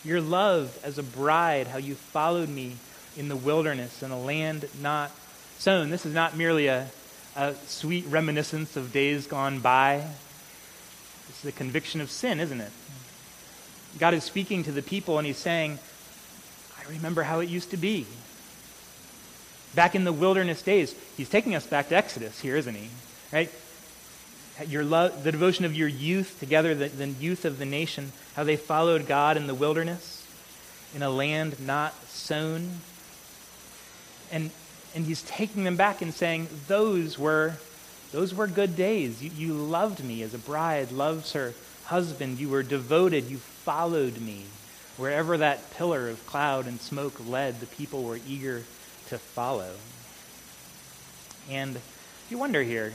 your 0.07 0.21
love 0.21 0.79
as 0.85 0.99
a 0.99 1.03
bride, 1.03 1.67
how 1.67 1.79
you 1.79 1.95
followed 1.95 2.49
me 2.49 2.77
in 3.17 3.29
the 3.29 3.37
wilderness 3.37 4.03
in 4.03 4.11
a 4.11 4.19
land 4.19 4.69
not 4.81 5.11
sown. 5.59 5.91
This 5.91 6.07
is 6.07 6.15
not 6.15 6.37
merely 6.37 6.69
a, 6.69 6.89
a 7.35 7.55
sweet 7.67 8.07
reminiscence 8.07 8.77
of 8.77 8.93
days 8.93 9.27
gone 9.27 9.59
by. 9.59 10.07
This 11.27 11.45
is 11.45 11.47
a 11.47 11.53
conviction 11.53 12.01
of 12.01 12.11
sin, 12.11 12.39
isn't 12.39 12.61
it? 12.61 12.71
God 13.99 14.15
is 14.15 14.23
speaking 14.23 14.63
to 14.65 14.73
the 14.73 14.83
people 14.83 15.19
and 15.19 15.27
he's 15.27 15.39
saying, 15.39 15.79
I 16.79 16.89
remember 16.91 17.25
how 17.25 17.41
it 17.41 17.49
used 17.49 17.71
to 17.73 17.77
be. 17.77 18.07
Back 19.75 19.95
in 19.95 20.05
the 20.05 20.13
wilderness 20.13 20.63
days, 20.63 20.95
he's 21.17 21.29
taking 21.29 21.55
us 21.55 21.67
back 21.67 21.89
to 21.89 21.97
Exodus 21.97 22.41
here, 22.41 22.57
isn't 22.57 22.75
he? 22.75 22.89
Right? 23.33 23.51
Your 24.67 24.85
love, 24.85 25.25
the 25.25 25.33
devotion 25.33 25.65
of 25.65 25.75
your 25.75 25.89
youth 25.89 26.39
together, 26.41 26.75
the, 26.75 26.89
the 26.89 27.09
youth 27.09 27.45
of 27.45 27.59
the 27.59 27.67
nation, 27.67 28.13
how 28.35 28.45
they 28.45 28.57
followed 28.57 29.07
God 29.07 29.37
in 29.37 29.47
the 29.47 29.55
wilderness, 29.55 30.27
in 30.95 31.03
a 31.03 31.11
land 31.11 31.61
not 31.61 31.95
sown. 32.07 32.71
And, 34.33 34.51
and 34.95 35.07
he's 35.07 35.23
taking 35.23 35.65
them 35.65 35.77
back 35.77 36.01
and 36.03 36.13
saying, 36.13 36.49
those 36.69 37.19
were, 37.19 37.57
those 38.13 38.35
were 38.35 38.47
good 38.47 38.77
days. 38.77 39.23
You, 39.23 39.31
you 39.37 39.53
loved 39.53 40.03
me 40.03 40.23
as 40.23 40.33
a 40.35 40.39
bride 40.39 40.91
loves 40.91 41.33
her 41.33 41.55
husband. 41.85 42.39
You 42.39 42.49
were 42.49 42.63
devoted. 42.63 43.31
You 43.31 43.37
followed 43.39 44.21
me. 44.21 44.45
Wherever 44.97 45.37
that 45.37 45.71
pillar 45.73 46.09
of 46.09 46.27
cloud 46.27 46.67
and 46.67 46.81
smoke 46.81 47.21
led, 47.29 47.61
the 47.61 47.67
people 47.67 48.03
were 48.03 48.19
eager 48.27 48.63
to 49.09 49.19
follow. 49.19 49.73
And 51.51 51.79
you 52.31 52.39
wonder 52.39 52.63
here, 52.63 52.93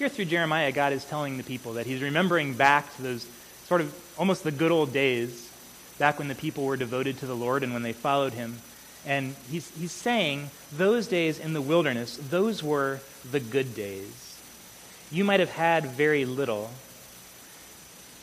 here 0.00 0.08
through 0.08 0.24
Jeremiah, 0.24 0.72
God 0.72 0.94
is 0.94 1.04
telling 1.04 1.36
the 1.36 1.42
people 1.42 1.74
that 1.74 1.84
he's 1.84 2.00
remembering 2.00 2.54
back 2.54 2.96
to 2.96 3.02
those 3.02 3.26
sort 3.66 3.82
of 3.82 3.94
almost 4.16 4.42
the 4.44 4.50
good 4.50 4.70
old 4.70 4.94
days, 4.94 5.52
back 5.98 6.18
when 6.18 6.26
the 6.26 6.34
people 6.34 6.64
were 6.64 6.78
devoted 6.78 7.18
to 7.18 7.26
the 7.26 7.36
Lord 7.36 7.62
and 7.62 7.74
when 7.74 7.82
they 7.82 7.92
followed 7.92 8.32
him. 8.32 8.56
And 9.04 9.36
he's, 9.50 9.70
he's 9.78 9.92
saying 9.92 10.48
those 10.72 11.06
days 11.06 11.38
in 11.38 11.52
the 11.52 11.60
wilderness, 11.60 12.16
those 12.16 12.62
were 12.62 13.00
the 13.30 13.40
good 13.40 13.74
days. 13.74 14.40
You 15.12 15.22
might 15.22 15.40
have 15.40 15.50
had 15.50 15.84
very 15.84 16.24
little, 16.24 16.70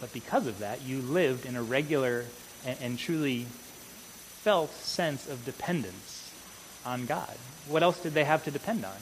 but 0.01 0.11
because 0.13 0.47
of 0.47 0.57
that, 0.57 0.81
you 0.81 0.97
lived 0.97 1.45
in 1.45 1.55
a 1.55 1.61
regular 1.61 2.25
and, 2.65 2.77
and 2.81 2.97
truly 2.97 3.43
felt 3.43 4.71
sense 4.71 5.29
of 5.29 5.45
dependence 5.45 6.33
on 6.83 7.05
God. 7.05 7.37
What 7.67 7.83
else 7.83 8.01
did 8.01 8.15
they 8.15 8.23
have 8.23 8.43
to 8.45 8.51
depend 8.51 8.83
on? 8.83 8.97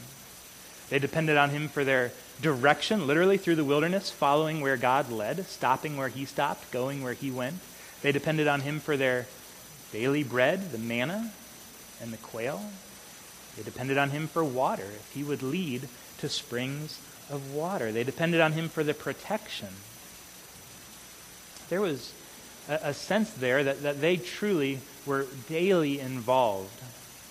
They 0.89 0.99
depended 0.99 1.37
on 1.37 1.49
him 1.49 1.67
for 1.67 1.83
their 1.83 2.11
direction, 2.41 3.07
literally 3.07 3.37
through 3.37 3.55
the 3.55 3.63
wilderness, 3.63 4.11
following 4.11 4.61
where 4.61 4.77
God 4.77 5.11
led, 5.11 5.45
stopping 5.47 5.97
where 5.97 6.09
he 6.09 6.25
stopped, 6.25 6.71
going 6.71 7.03
where 7.03 7.13
he 7.13 7.31
went. 7.31 7.55
They 8.01 8.11
depended 8.11 8.47
on 8.47 8.61
him 8.61 8.79
for 8.79 8.97
their 8.97 9.25
daily 9.91 10.23
bread, 10.23 10.71
the 10.71 10.77
manna 10.77 11.31
and 12.01 12.13
the 12.13 12.17
quail. 12.17 12.61
They 13.55 13.63
depended 13.63 13.97
on 13.97 14.09
him 14.09 14.27
for 14.27 14.43
water, 14.43 14.83
if 14.83 15.11
he 15.13 15.23
would 15.23 15.41
lead 15.41 15.87
to 16.19 16.29
springs 16.29 16.99
of 17.29 17.53
water. 17.53 17.91
They 17.91 18.03
depended 18.03 18.41
on 18.41 18.51
him 18.51 18.69
for 18.69 18.83
the 18.83 18.93
protection. 18.93 19.69
There 21.69 21.81
was 21.81 22.13
a, 22.69 22.79
a 22.83 22.93
sense 22.93 23.31
there 23.31 23.63
that, 23.63 23.81
that 23.83 24.01
they 24.01 24.17
truly 24.17 24.79
were 25.05 25.25
daily 25.47 25.99
involved 25.99 26.81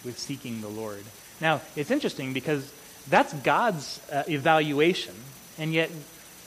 with 0.04 0.18
seeking 0.18 0.60
the 0.60 0.68
Lord. 0.68 1.04
Now, 1.40 1.60
it's 1.76 1.90
interesting 1.90 2.32
because 2.32 2.72
that's 3.08 3.32
God's 3.32 4.00
uh, 4.10 4.24
evaluation. 4.28 5.14
And 5.58 5.72
yet, 5.72 5.90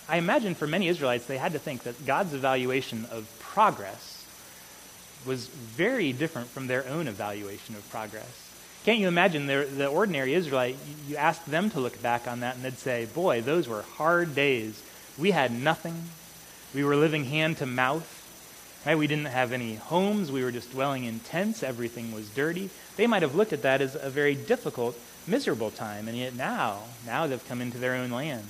I 0.09 0.17
imagine 0.17 0.55
for 0.55 0.67
many 0.67 0.87
Israelites, 0.87 1.25
they 1.25 1.37
had 1.37 1.53
to 1.53 1.59
think 1.59 1.83
that 1.83 2.05
God's 2.05 2.33
evaluation 2.33 3.05
of 3.11 3.27
progress 3.39 4.25
was 5.25 5.47
very 5.47 6.13
different 6.13 6.47
from 6.47 6.67
their 6.67 6.87
own 6.87 7.07
evaluation 7.07 7.75
of 7.75 7.87
progress. 7.89 8.47
Can't 8.85 8.99
you 8.99 9.07
imagine 9.07 9.47
the, 9.47 9.67
the 9.75 9.87
ordinary 9.87 10.33
Israelite? 10.33 10.77
You 11.07 11.17
ask 11.17 11.43
them 11.45 11.69
to 11.71 11.79
look 11.79 12.01
back 12.01 12.27
on 12.27 12.39
that 12.39 12.55
and 12.55 12.63
they'd 12.63 12.77
say, 12.77 13.05
Boy, 13.05 13.41
those 13.41 13.67
were 13.67 13.81
hard 13.81 14.33
days. 14.33 14.81
We 15.17 15.31
had 15.31 15.51
nothing. 15.51 16.03
We 16.73 16.83
were 16.83 16.95
living 16.95 17.25
hand 17.25 17.57
to 17.57 17.65
mouth. 17.65 18.13
Right? 18.85 18.97
We 18.97 19.07
didn't 19.07 19.25
have 19.25 19.51
any 19.51 19.75
homes. 19.75 20.31
We 20.31 20.43
were 20.43 20.51
just 20.51 20.71
dwelling 20.71 21.03
in 21.03 21.19
tents. 21.19 21.63
Everything 21.63 22.13
was 22.13 22.29
dirty. 22.29 22.69
They 22.95 23.07
might 23.07 23.23
have 23.23 23.35
looked 23.35 23.51
at 23.51 23.63
that 23.63 23.81
as 23.81 23.95
a 23.95 24.09
very 24.09 24.35
difficult 24.35 24.97
miserable 25.27 25.71
time. 25.71 26.07
And 26.07 26.17
yet 26.17 26.35
now, 26.35 26.83
now 27.05 27.27
they've 27.27 27.47
come 27.47 27.61
into 27.61 27.77
their 27.77 27.95
own 27.95 28.11
land. 28.11 28.47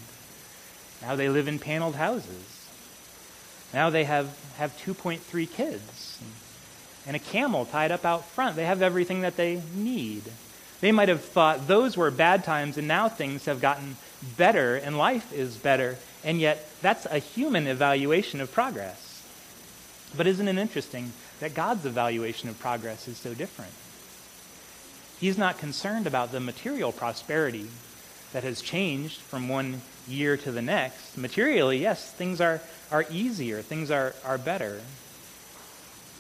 Now 1.02 1.16
they 1.16 1.30
live 1.30 1.48
in 1.48 1.60
paneled 1.60 1.96
houses. 1.96 2.70
Now 3.74 3.90
they 3.90 4.06
have, 4.06 4.38
have 4.58 4.78
2.3 4.78 5.52
kids 5.52 6.20
and 7.08 7.16
a 7.16 7.20
camel 7.20 7.66
tied 7.66 7.92
up 7.92 8.06
out 8.06 8.26
front. 8.26 8.56
They 8.56 8.66
have 8.66 8.82
everything 8.82 9.22
that 9.22 9.38
they 9.38 9.62
need. 9.74 10.24
They 10.82 10.92
might 10.92 11.10
have 11.10 11.24
thought 11.24 11.68
those 11.68 11.98
were 11.98 12.12
bad 12.12 12.44
times 12.44 12.78
and 12.78 12.88
now 12.88 13.10
things 13.10 13.46
have 13.46 13.62
gotten 13.62 13.96
better 14.36 14.76
and 14.76 14.98
life 14.98 15.34
is 15.34 15.56
better. 15.58 15.98
And 16.24 16.40
yet 16.40 16.70
that's 16.82 17.06
a 17.06 17.20
human 17.20 17.66
evaluation 17.66 18.42
of 18.42 18.52
progress. 18.52 19.24
But 20.16 20.28
isn't 20.28 20.48
it 20.48 20.58
interesting 20.58 21.14
that 21.40 21.54
God's 21.54 21.86
evaluation 21.86 22.50
of 22.50 22.60
progress 22.60 23.08
is 23.08 23.18
so 23.18 23.34
different? 23.34 23.72
He's 25.20 25.38
not 25.38 25.58
concerned 25.58 26.06
about 26.08 26.32
the 26.32 26.40
material 26.40 26.92
prosperity 26.92 27.68
that 28.34 28.44
has 28.44 28.62
changed 28.62 29.20
from 29.20 29.50
one 29.50 29.82
year 30.08 30.38
to 30.38 30.52
the 30.52 30.62
next. 30.62 31.18
Materially, 31.18 31.80
yes, 31.80 32.12
things 32.12 32.40
are, 32.40 32.62
are 32.92 33.06
easier, 33.10 33.62
things 33.62 33.90
are, 33.90 34.14
are 34.24 34.38
better. 34.38 34.82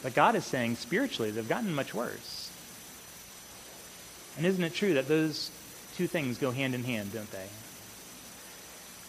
But 0.02 0.16
God 0.16 0.36
is 0.36 0.46
saying 0.46 0.78
spiritually, 0.78 1.32
they've 1.32 1.48
gotten 1.48 1.74
much 1.74 1.94
worse. 1.94 2.52
And 4.38 4.46
isn't 4.46 4.64
it 4.64 4.74
true 4.74 4.94
that 4.96 5.08
those 5.08 5.52
two 5.96 6.08
things 6.08 6.38
go 6.38 6.52
hand 6.52 6.76
in 6.76 6.84
hand, 6.84 7.14
don't 7.14 7.32
they? 7.32 7.48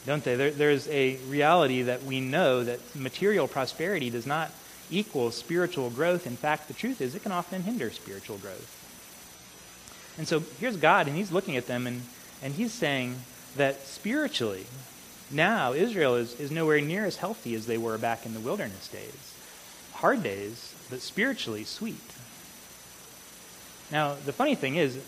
Don't 0.06 0.24
they? 0.24 0.36
There, 0.36 0.50
there's 0.50 0.88
a 0.88 1.16
reality 1.28 1.82
that 1.82 2.02
we 2.04 2.20
know 2.20 2.64
that 2.64 2.80
material 2.94 3.46
prosperity 3.46 4.10
does 4.10 4.26
not 4.26 4.50
equal 4.90 5.30
spiritual 5.30 5.90
growth. 5.90 6.26
In 6.26 6.36
fact, 6.36 6.68
the 6.68 6.74
truth 6.74 7.00
is 7.00 7.14
it 7.14 7.22
can 7.22 7.32
often 7.32 7.62
hinder 7.62 7.90
spiritual 7.90 8.38
growth. 8.38 8.77
And 10.18 10.26
so 10.26 10.42
here's 10.60 10.76
God, 10.76 11.06
and 11.06 11.16
he's 11.16 11.32
looking 11.32 11.56
at 11.56 11.66
them, 11.66 11.86
and, 11.86 12.02
and 12.42 12.52
he's 12.52 12.72
saying 12.72 13.16
that 13.56 13.86
spiritually, 13.86 14.66
now 15.30 15.72
Israel 15.72 16.16
is, 16.16 16.38
is 16.40 16.50
nowhere 16.50 16.80
near 16.80 17.06
as 17.06 17.16
healthy 17.16 17.54
as 17.54 17.66
they 17.66 17.78
were 17.78 17.96
back 17.96 18.26
in 18.26 18.34
the 18.34 18.40
wilderness 18.40 18.88
days. 18.88 19.34
Hard 19.94 20.22
days, 20.22 20.74
but 20.90 21.00
spiritually 21.00 21.64
sweet. 21.64 21.96
Now, 23.90 24.16
the 24.26 24.32
funny 24.32 24.54
thing 24.54 24.76
is, 24.76 24.98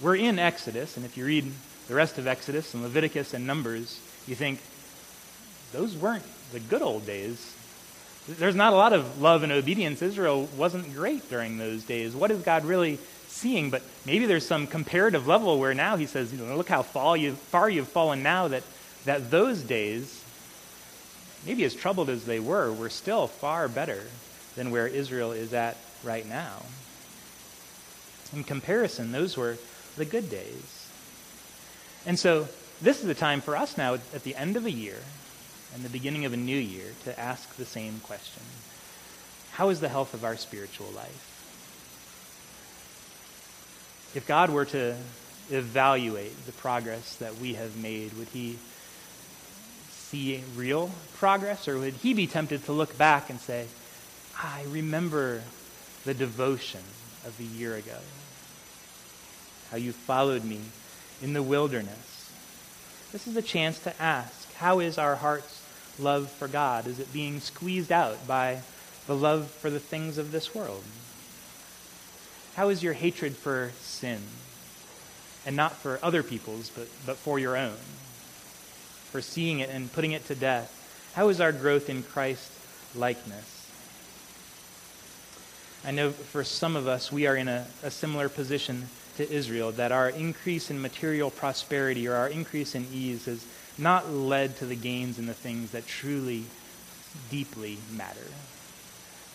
we're 0.00 0.16
in 0.16 0.38
Exodus, 0.38 0.96
and 0.96 1.06
if 1.06 1.16
you 1.16 1.24
read 1.24 1.52
the 1.86 1.94
rest 1.94 2.18
of 2.18 2.26
Exodus 2.26 2.74
and 2.74 2.82
Leviticus 2.82 3.32
and 3.34 3.46
Numbers, 3.46 4.00
you 4.26 4.34
think, 4.34 4.60
those 5.72 5.96
weren't 5.96 6.24
the 6.52 6.60
good 6.60 6.82
old 6.82 7.06
days. 7.06 7.54
There's 8.26 8.54
not 8.54 8.72
a 8.72 8.76
lot 8.76 8.92
of 8.92 9.20
love 9.20 9.42
and 9.42 9.52
obedience. 9.52 10.02
Israel 10.02 10.48
wasn't 10.56 10.94
great 10.94 11.28
during 11.30 11.58
those 11.58 11.84
days. 11.84 12.14
What 12.14 12.30
is 12.30 12.42
God 12.42 12.64
really 12.64 12.98
seeing, 13.28 13.70
but 13.70 13.82
maybe 14.04 14.26
there's 14.26 14.46
some 14.46 14.66
comparative 14.66 15.26
level 15.26 15.58
where 15.58 15.74
now 15.74 15.96
he 15.96 16.06
says, 16.06 16.32
you 16.32 16.44
know, 16.44 16.56
look 16.56 16.68
how 16.68 16.82
far 16.82 17.16
you've, 17.16 17.38
far 17.38 17.70
you've 17.70 17.88
fallen 17.88 18.22
now 18.22 18.48
that, 18.48 18.64
that 19.04 19.30
those 19.30 19.62
days, 19.62 20.24
maybe 21.46 21.64
as 21.64 21.74
troubled 21.74 22.10
as 22.10 22.24
they 22.24 22.40
were, 22.40 22.72
were 22.72 22.90
still 22.90 23.26
far 23.26 23.68
better 23.68 24.02
than 24.56 24.70
where 24.70 24.86
Israel 24.86 25.32
is 25.32 25.52
at 25.52 25.76
right 26.02 26.28
now. 26.28 26.62
In 28.34 28.44
comparison, 28.44 29.12
those 29.12 29.36
were 29.36 29.56
the 29.96 30.04
good 30.04 30.28
days. 30.30 30.88
And 32.06 32.18
so 32.18 32.48
this 32.80 33.00
is 33.00 33.06
the 33.06 33.14
time 33.14 33.40
for 33.40 33.56
us 33.56 33.76
now 33.76 33.94
at 33.94 34.24
the 34.24 34.34
end 34.34 34.56
of 34.56 34.66
a 34.66 34.70
year 34.70 34.98
and 35.74 35.84
the 35.84 35.88
beginning 35.88 36.24
of 36.24 36.32
a 36.32 36.36
new 36.36 36.56
year 36.56 36.92
to 37.04 37.18
ask 37.18 37.56
the 37.56 37.64
same 37.64 38.00
question. 38.00 38.42
How 39.52 39.68
is 39.68 39.80
the 39.80 39.88
health 39.88 40.14
of 40.14 40.24
our 40.24 40.36
spiritual 40.36 40.88
life? 40.88 41.27
If 44.14 44.26
God 44.26 44.50
were 44.50 44.64
to 44.66 44.96
evaluate 45.50 46.46
the 46.46 46.52
progress 46.52 47.16
that 47.16 47.36
we 47.36 47.54
have 47.54 47.76
made, 47.76 48.12
would 48.14 48.28
he 48.28 48.58
see 49.90 50.42
real 50.56 50.90
progress, 51.18 51.68
or 51.68 51.78
would 51.78 51.94
he 51.94 52.14
be 52.14 52.26
tempted 52.26 52.64
to 52.64 52.72
look 52.72 52.96
back 52.96 53.28
and 53.28 53.38
say, 53.38 53.66
I 54.42 54.64
remember 54.68 55.42
the 56.04 56.14
devotion 56.14 56.80
of 57.26 57.38
a 57.38 57.42
year 57.42 57.74
ago, 57.74 57.98
how 59.70 59.76
you 59.76 59.92
followed 59.92 60.44
me 60.44 60.60
in 61.20 61.34
the 61.34 61.42
wilderness? 61.42 62.30
This 63.12 63.26
is 63.26 63.36
a 63.36 63.42
chance 63.42 63.78
to 63.80 64.02
ask, 64.02 64.52
how 64.54 64.80
is 64.80 64.96
our 64.96 65.16
heart's 65.16 65.62
love 65.98 66.30
for 66.30 66.48
God? 66.48 66.86
Is 66.86 66.98
it 66.98 67.12
being 67.12 67.40
squeezed 67.40 67.92
out 67.92 68.26
by 68.26 68.62
the 69.06 69.16
love 69.16 69.50
for 69.50 69.68
the 69.68 69.80
things 69.80 70.16
of 70.16 70.32
this 70.32 70.54
world? 70.54 70.84
How 72.58 72.70
is 72.70 72.82
your 72.82 72.92
hatred 72.92 73.36
for 73.36 73.70
sin? 73.82 74.18
And 75.46 75.54
not 75.54 75.76
for 75.76 76.00
other 76.02 76.24
people's, 76.24 76.70
but, 76.70 76.88
but 77.06 77.16
for 77.16 77.38
your 77.38 77.56
own? 77.56 77.76
For 79.12 79.20
seeing 79.20 79.60
it 79.60 79.70
and 79.70 79.92
putting 79.92 80.10
it 80.10 80.26
to 80.26 80.34
death? 80.34 81.12
How 81.14 81.28
is 81.28 81.40
our 81.40 81.52
growth 81.52 81.88
in 81.88 82.02
Christ 82.02 82.50
likeness? 82.96 83.70
I 85.84 85.92
know 85.92 86.10
for 86.10 86.42
some 86.42 86.74
of 86.74 86.88
us, 86.88 87.12
we 87.12 87.28
are 87.28 87.36
in 87.36 87.46
a, 87.46 87.64
a 87.84 87.92
similar 87.92 88.28
position 88.28 88.88
to 89.18 89.32
Israel, 89.32 89.70
that 89.70 89.92
our 89.92 90.08
increase 90.08 90.68
in 90.68 90.82
material 90.82 91.30
prosperity 91.30 92.08
or 92.08 92.14
our 92.14 92.28
increase 92.28 92.74
in 92.74 92.88
ease 92.92 93.26
has 93.26 93.46
not 93.78 94.10
led 94.10 94.56
to 94.56 94.66
the 94.66 94.74
gains 94.74 95.20
in 95.20 95.26
the 95.26 95.32
things 95.32 95.70
that 95.70 95.86
truly, 95.86 96.42
deeply 97.30 97.78
matter. 97.92 98.26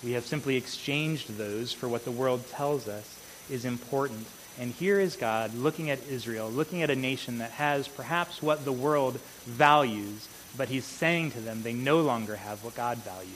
We 0.03 0.11
have 0.13 0.25
simply 0.25 0.57
exchanged 0.57 1.37
those 1.37 1.71
for 1.71 1.87
what 1.87 2.03
the 2.03 2.11
world 2.11 2.45
tells 2.49 2.87
us 2.87 3.19
is 3.49 3.65
important. 3.65 4.27
And 4.59 4.71
here 4.71 4.99
is 4.99 5.15
God 5.15 5.55
looking 5.55 5.89
at 5.89 6.07
Israel, 6.07 6.49
looking 6.49 6.83
at 6.83 6.89
a 6.89 6.95
nation 6.95 7.39
that 7.39 7.51
has 7.51 7.87
perhaps 7.87 8.41
what 8.41 8.65
the 8.65 8.71
world 8.71 9.19
values, 9.45 10.27
but 10.57 10.69
he's 10.69 10.85
saying 10.85 11.31
to 11.31 11.39
them 11.39 11.63
they 11.63 11.73
no 11.73 12.01
longer 12.01 12.35
have 12.35 12.63
what 12.63 12.75
God 12.75 12.97
values. 12.99 13.29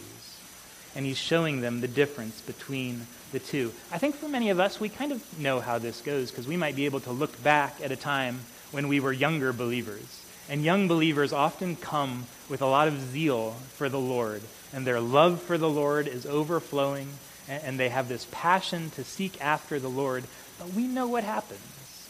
And 0.95 1.05
he's 1.05 1.17
showing 1.17 1.62
them 1.62 1.81
the 1.81 1.88
difference 1.88 2.41
between 2.41 3.07
the 3.31 3.39
two. 3.39 3.71
I 3.91 3.97
think 3.97 4.15
for 4.15 4.27
many 4.27 4.50
of 4.50 4.59
us, 4.59 4.79
we 4.79 4.89
kind 4.89 5.12
of 5.12 5.39
know 5.39 5.59
how 5.59 5.77
this 5.77 6.01
goes 6.01 6.31
because 6.31 6.47
we 6.47 6.57
might 6.57 6.75
be 6.75 6.86
able 6.86 7.00
to 7.01 7.12
look 7.12 7.41
back 7.43 7.79
at 7.83 7.91
a 7.91 7.95
time 7.95 8.39
when 8.71 8.88
we 8.88 9.00
were 9.00 9.13
younger 9.13 9.53
believers. 9.53 10.26
And 10.50 10.63
young 10.63 10.88
believers 10.88 11.34
often 11.34 11.75
come 11.75 12.25
with 12.50 12.62
a 12.62 12.66
lot 12.66 12.88
of 12.88 13.00
zeal 13.12 13.51
for 13.74 13.89
the 13.89 14.00
Lord, 14.00 14.42
and 14.74 14.86
their 14.86 15.00
love 15.00 15.42
for 15.42 15.58
the 15.58 15.70
Lord 15.70 16.08
is 16.08 16.25
overflowing, 16.25 17.10
and 17.48 17.80
they 17.80 17.89
have 17.89 18.08
this 18.08 18.27
passion 18.32 18.89
to 18.92 19.04
seek 19.04 19.42
after 19.42 19.80
the 19.80 19.89
Lord. 19.89 20.24
But 20.58 20.74
we 20.74 20.88
know 20.88 21.08
what 21.08 21.24
happens. 21.24 22.08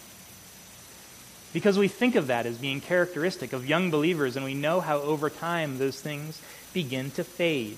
Because 1.53 1.79
we 1.79 1.87
think 1.87 2.15
of 2.15 2.27
that 2.27 2.45
as 2.45 2.57
being 2.57 2.81
characteristic 2.81 3.53
of 3.53 3.67
young 3.67 3.89
believers, 3.89 4.35
and 4.35 4.45
we 4.45 4.53
know 4.53 4.81
how 4.81 4.97
over 4.97 5.29
time 5.29 5.79
those 5.79 5.99
things 5.99 6.41
begin 6.73 7.09
to 7.11 7.23
fade 7.23 7.77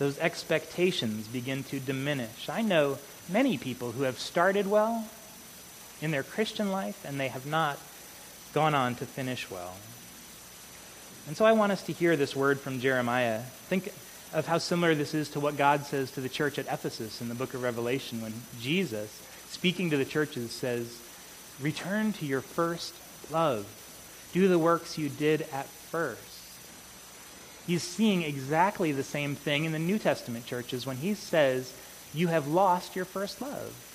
those 0.00 0.18
expectations 0.18 1.28
begin 1.28 1.62
to 1.64 1.78
diminish. 1.78 2.48
I 2.48 2.62
know 2.62 2.98
many 3.28 3.58
people 3.58 3.92
who 3.92 4.04
have 4.04 4.18
started 4.18 4.66
well 4.66 5.06
in 6.00 6.10
their 6.10 6.22
Christian 6.22 6.72
life 6.72 7.04
and 7.04 7.20
they 7.20 7.28
have 7.28 7.44
not 7.44 7.78
gone 8.52 8.74
on 8.74 8.94
to 8.96 9.06
finish 9.06 9.50
well. 9.50 9.74
And 11.26 11.36
so 11.36 11.44
I 11.44 11.52
want 11.52 11.72
us 11.72 11.82
to 11.82 11.92
hear 11.92 12.16
this 12.16 12.34
word 12.34 12.60
from 12.60 12.80
Jeremiah. 12.80 13.40
Think 13.68 13.92
of 14.32 14.46
how 14.46 14.58
similar 14.58 14.94
this 14.94 15.14
is 15.14 15.28
to 15.30 15.40
what 15.40 15.56
God 15.56 15.84
says 15.84 16.10
to 16.12 16.20
the 16.20 16.28
church 16.28 16.58
at 16.58 16.66
Ephesus 16.66 17.20
in 17.20 17.28
the 17.28 17.34
book 17.34 17.54
of 17.54 17.62
Revelation 17.62 18.22
when 18.22 18.32
Jesus, 18.60 19.22
speaking 19.48 19.90
to 19.90 19.96
the 19.96 20.04
churches, 20.04 20.50
says, 20.50 21.00
Return 21.60 22.12
to 22.14 22.26
your 22.26 22.40
first 22.40 22.94
love. 23.30 23.66
Do 24.32 24.48
the 24.48 24.58
works 24.58 24.98
you 24.98 25.08
did 25.08 25.42
at 25.52 25.66
first. 25.66 26.22
He's 27.66 27.82
seeing 27.82 28.22
exactly 28.22 28.92
the 28.92 29.02
same 29.02 29.34
thing 29.34 29.64
in 29.64 29.72
the 29.72 29.78
New 29.78 29.98
Testament 29.98 30.46
churches 30.46 30.86
when 30.86 30.96
he 30.96 31.14
says, 31.14 31.72
You 32.14 32.28
have 32.28 32.48
lost 32.48 32.96
your 32.96 33.04
first 33.04 33.40
love. 33.40 33.89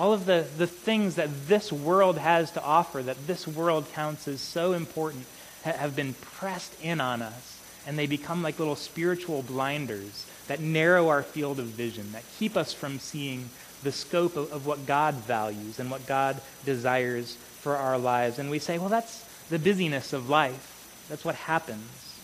All 0.00 0.14
of 0.14 0.24
the, 0.24 0.46
the 0.56 0.66
things 0.66 1.16
that 1.16 1.46
this 1.46 1.70
world 1.70 2.16
has 2.16 2.52
to 2.52 2.62
offer, 2.62 3.02
that 3.02 3.26
this 3.26 3.46
world 3.46 3.84
counts 3.92 4.26
as 4.28 4.40
so 4.40 4.72
important, 4.72 5.26
ha- 5.62 5.72
have 5.72 5.94
been 5.94 6.14
pressed 6.14 6.74
in 6.82 7.02
on 7.02 7.20
us. 7.20 7.60
And 7.86 7.98
they 7.98 8.06
become 8.06 8.42
like 8.42 8.58
little 8.58 8.76
spiritual 8.76 9.42
blinders 9.42 10.24
that 10.48 10.58
narrow 10.58 11.08
our 11.08 11.22
field 11.22 11.58
of 11.58 11.66
vision, 11.66 12.12
that 12.12 12.24
keep 12.38 12.56
us 12.56 12.72
from 12.72 12.98
seeing 12.98 13.50
the 13.82 13.92
scope 13.92 14.36
of, 14.36 14.50
of 14.54 14.64
what 14.64 14.86
God 14.86 15.16
values 15.16 15.78
and 15.78 15.90
what 15.90 16.06
God 16.06 16.40
desires 16.64 17.34
for 17.60 17.76
our 17.76 17.98
lives. 17.98 18.38
And 18.38 18.50
we 18.50 18.58
say, 18.58 18.78
well, 18.78 18.88
that's 18.88 19.22
the 19.50 19.58
busyness 19.58 20.14
of 20.14 20.30
life. 20.30 21.04
That's 21.10 21.26
what 21.26 21.34
happens. 21.34 22.16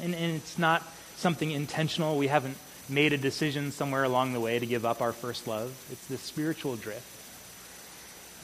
And, 0.00 0.14
and 0.14 0.36
it's 0.36 0.58
not 0.58 0.82
something 1.16 1.50
intentional. 1.50 2.16
We 2.16 2.28
haven't 2.28 2.56
made 2.88 3.12
a 3.12 3.18
decision 3.18 3.70
somewhere 3.70 4.04
along 4.04 4.32
the 4.32 4.40
way 4.40 4.58
to 4.58 4.66
give 4.66 4.84
up 4.84 5.00
our 5.00 5.12
first 5.12 5.46
love. 5.46 5.72
It's 5.90 6.06
this 6.06 6.20
spiritual 6.20 6.76
drift. 6.76 7.06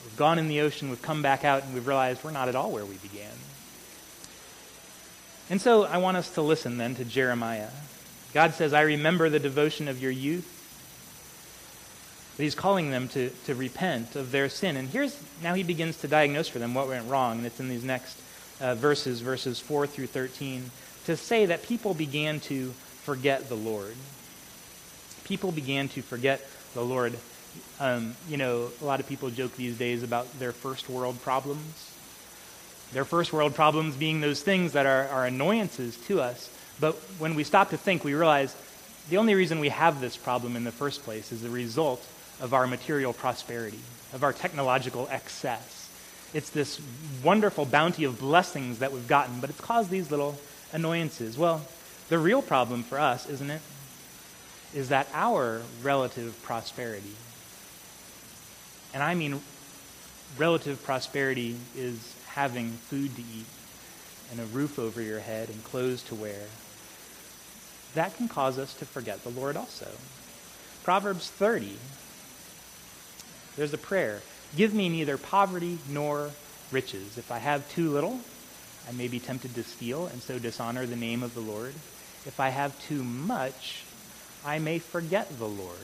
We've 0.04 0.16
gone 0.16 0.38
in 0.38 0.48
the 0.48 0.60
ocean, 0.60 0.90
we've 0.90 1.00
come 1.00 1.22
back 1.22 1.44
out, 1.44 1.64
and 1.64 1.72
we've 1.72 1.86
realized 1.86 2.22
we're 2.22 2.30
not 2.30 2.48
at 2.48 2.54
all 2.54 2.70
where 2.70 2.84
we 2.84 2.96
began. 2.96 3.32
And 5.50 5.60
so 5.60 5.84
I 5.84 5.98
want 5.98 6.16
us 6.16 6.30
to 6.34 6.42
listen 6.42 6.78
then 6.78 6.94
to 6.96 7.04
Jeremiah. 7.04 7.70
God 8.32 8.54
says, 8.54 8.72
I 8.72 8.82
remember 8.82 9.28
the 9.28 9.38
devotion 9.38 9.88
of 9.88 10.02
your 10.02 10.10
youth. 10.10 10.50
But 12.36 12.42
he's 12.42 12.54
calling 12.54 12.90
them 12.90 13.08
to, 13.08 13.30
to 13.46 13.54
repent 13.54 14.16
of 14.16 14.32
their 14.32 14.48
sin. 14.48 14.76
And 14.76 14.88
here's 14.88 15.16
now 15.42 15.54
he 15.54 15.62
begins 15.62 15.98
to 15.98 16.08
diagnose 16.08 16.48
for 16.48 16.58
them 16.58 16.74
what 16.74 16.88
went 16.88 17.08
wrong. 17.08 17.38
And 17.38 17.46
it's 17.46 17.60
in 17.60 17.68
these 17.68 17.84
next 17.84 18.20
uh, 18.60 18.74
verses, 18.74 19.20
verses 19.20 19.60
4 19.60 19.86
through 19.86 20.08
13 20.08 20.70
to 21.04 21.16
say 21.16 21.46
that 21.46 21.62
people 21.62 21.94
began 21.94 22.40
to 22.40 22.70
forget 23.02 23.48
the 23.48 23.54
Lord. 23.54 23.94
People 25.24 25.52
began 25.52 25.88
to 25.90 26.02
forget 26.02 26.46
the 26.74 26.82
Lord. 26.82 27.16
Um, 27.80 28.14
you 28.28 28.36
know, 28.36 28.70
a 28.80 28.84
lot 28.84 29.00
of 29.00 29.08
people 29.08 29.30
joke 29.30 29.56
these 29.56 29.78
days 29.78 30.02
about 30.02 30.38
their 30.38 30.52
first 30.52 30.88
world 30.88 31.20
problems. 31.22 31.90
Their 32.92 33.04
first 33.04 33.32
world 33.32 33.54
problems 33.54 33.96
being 33.96 34.20
those 34.20 34.42
things 34.42 34.72
that 34.72 34.86
are, 34.86 35.08
are 35.08 35.26
annoyances 35.26 35.96
to 36.06 36.20
us. 36.20 36.50
But 36.80 36.94
when 37.18 37.34
we 37.34 37.44
stop 37.44 37.70
to 37.70 37.76
think, 37.76 38.04
we 38.04 38.14
realize 38.14 38.54
the 39.10 39.16
only 39.16 39.34
reason 39.34 39.60
we 39.60 39.68
have 39.68 40.00
this 40.00 40.16
problem 40.16 40.56
in 40.56 40.64
the 40.64 40.72
first 40.72 41.02
place 41.02 41.32
is 41.32 41.42
the 41.42 41.50
result 41.50 42.04
of 42.40 42.54
our 42.54 42.66
material 42.66 43.12
prosperity, 43.12 43.80
of 44.12 44.22
our 44.22 44.32
technological 44.32 45.08
excess. 45.10 45.90
It's 46.32 46.50
this 46.50 46.80
wonderful 47.22 47.64
bounty 47.64 48.04
of 48.04 48.18
blessings 48.18 48.80
that 48.80 48.92
we've 48.92 49.06
gotten, 49.06 49.40
but 49.40 49.50
it's 49.50 49.60
caused 49.60 49.90
these 49.90 50.10
little 50.10 50.36
annoyances. 50.72 51.38
Well, 51.38 51.62
the 52.08 52.18
real 52.18 52.42
problem 52.42 52.82
for 52.82 52.98
us, 52.98 53.28
isn't 53.28 53.50
it, 53.50 53.62
is 54.74 54.88
that 54.88 55.08
our 55.14 55.62
relative 55.82 56.40
prosperity, 56.42 57.14
and 58.92 59.02
I 59.02 59.14
mean 59.14 59.40
relative 60.36 60.82
prosperity 60.82 61.56
is 61.76 62.14
having 62.26 62.70
food 62.70 63.14
to 63.16 63.22
eat 63.22 63.46
and 64.30 64.40
a 64.40 64.44
roof 64.46 64.78
over 64.78 65.00
your 65.00 65.20
head 65.20 65.48
and 65.48 65.62
clothes 65.64 66.02
to 66.04 66.14
wear, 66.14 66.40
that 67.94 68.16
can 68.16 68.28
cause 68.28 68.58
us 68.58 68.74
to 68.74 68.84
forget 68.84 69.22
the 69.22 69.30
Lord 69.30 69.56
also. 69.56 69.88
Proverbs 70.82 71.30
30, 71.30 71.76
there's 73.56 73.72
a 73.72 73.78
prayer 73.78 74.20
Give 74.56 74.72
me 74.72 74.88
neither 74.88 75.18
poverty 75.18 75.78
nor 75.88 76.30
riches. 76.70 77.18
If 77.18 77.32
I 77.32 77.38
have 77.38 77.68
too 77.70 77.90
little, 77.90 78.20
I 78.88 78.92
may 78.92 79.08
be 79.08 79.18
tempted 79.18 79.54
to 79.54 79.64
steal 79.64 80.06
and 80.06 80.22
so 80.22 80.38
dishonor 80.38 80.86
the 80.86 80.96
name 80.96 81.24
of 81.24 81.34
the 81.34 81.40
Lord. 81.40 81.74
If 82.24 82.38
I 82.38 82.50
have 82.50 82.78
too 82.80 83.02
much, 83.02 83.83
I 84.44 84.58
may 84.58 84.78
forget 84.78 85.38
the 85.38 85.48
Lord. 85.48 85.78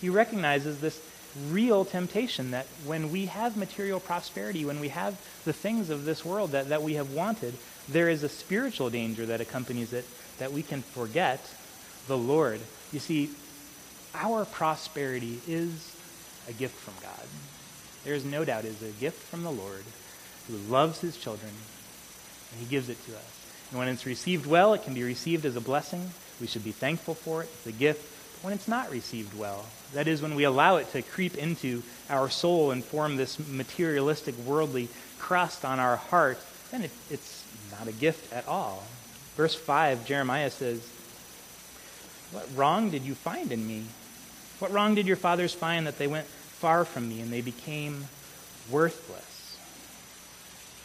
He 0.00 0.08
recognizes 0.08 0.80
this 0.80 1.00
real 1.48 1.84
temptation 1.84 2.50
that 2.50 2.66
when 2.84 3.12
we 3.12 3.26
have 3.26 3.56
material 3.56 4.00
prosperity, 4.00 4.64
when 4.64 4.80
we 4.80 4.88
have 4.88 5.20
the 5.44 5.52
things 5.52 5.90
of 5.90 6.04
this 6.04 6.24
world 6.24 6.50
that, 6.50 6.68
that 6.70 6.82
we 6.82 6.94
have 6.94 7.12
wanted, 7.12 7.54
there 7.88 8.08
is 8.08 8.22
a 8.22 8.28
spiritual 8.28 8.90
danger 8.90 9.26
that 9.26 9.40
accompanies 9.40 9.92
it 9.92 10.04
that 10.38 10.52
we 10.52 10.62
can 10.62 10.82
forget 10.82 11.40
the 12.08 12.18
Lord. 12.18 12.60
You 12.92 12.98
see, 12.98 13.30
our 14.14 14.44
prosperity 14.44 15.40
is 15.46 15.94
a 16.48 16.52
gift 16.52 16.74
from 16.74 16.94
God. 17.00 17.26
There 18.04 18.14
is 18.14 18.24
no 18.24 18.44
doubt 18.44 18.64
it 18.64 18.68
is 18.68 18.82
a 18.82 19.00
gift 19.00 19.22
from 19.22 19.44
the 19.44 19.52
Lord 19.52 19.84
who 20.48 20.56
loves 20.56 21.00
his 21.00 21.16
children, 21.16 21.52
and 22.50 22.60
he 22.60 22.66
gives 22.66 22.88
it 22.88 23.04
to 23.06 23.12
us. 23.12 23.39
And 23.70 23.78
when 23.78 23.88
it's 23.88 24.06
received 24.06 24.46
well, 24.46 24.74
it 24.74 24.82
can 24.82 24.94
be 24.94 25.02
received 25.02 25.44
as 25.44 25.56
a 25.56 25.60
blessing. 25.60 26.10
We 26.40 26.46
should 26.46 26.64
be 26.64 26.72
thankful 26.72 27.14
for 27.14 27.42
it. 27.42 27.50
It's 27.58 27.66
a 27.66 27.72
gift. 27.72 28.02
But 28.34 28.44
when 28.44 28.54
it's 28.54 28.68
not 28.68 28.90
received 28.90 29.36
well, 29.38 29.66
that 29.94 30.08
is, 30.08 30.22
when 30.22 30.34
we 30.34 30.44
allow 30.44 30.76
it 30.76 30.90
to 30.92 31.02
creep 31.02 31.36
into 31.36 31.82
our 32.08 32.28
soul 32.28 32.70
and 32.70 32.84
form 32.84 33.16
this 33.16 33.38
materialistic, 33.48 34.36
worldly 34.38 34.88
crust 35.18 35.64
on 35.64 35.78
our 35.78 35.96
heart, 35.96 36.38
then 36.70 36.82
it, 36.82 36.90
it's 37.10 37.44
not 37.70 37.86
a 37.86 37.92
gift 37.92 38.32
at 38.32 38.46
all. 38.48 38.82
Verse 39.36 39.54
5, 39.54 40.06
Jeremiah 40.06 40.50
says, 40.50 40.86
What 42.32 42.48
wrong 42.56 42.90
did 42.90 43.02
you 43.02 43.14
find 43.14 43.52
in 43.52 43.66
me? 43.66 43.84
What 44.58 44.72
wrong 44.72 44.94
did 44.94 45.06
your 45.06 45.16
fathers 45.16 45.54
find 45.54 45.86
that 45.86 45.98
they 45.98 46.06
went 46.06 46.26
far 46.26 46.84
from 46.84 47.08
me 47.08 47.20
and 47.20 47.32
they 47.32 47.40
became 47.40 48.04
worthless? 48.68 49.56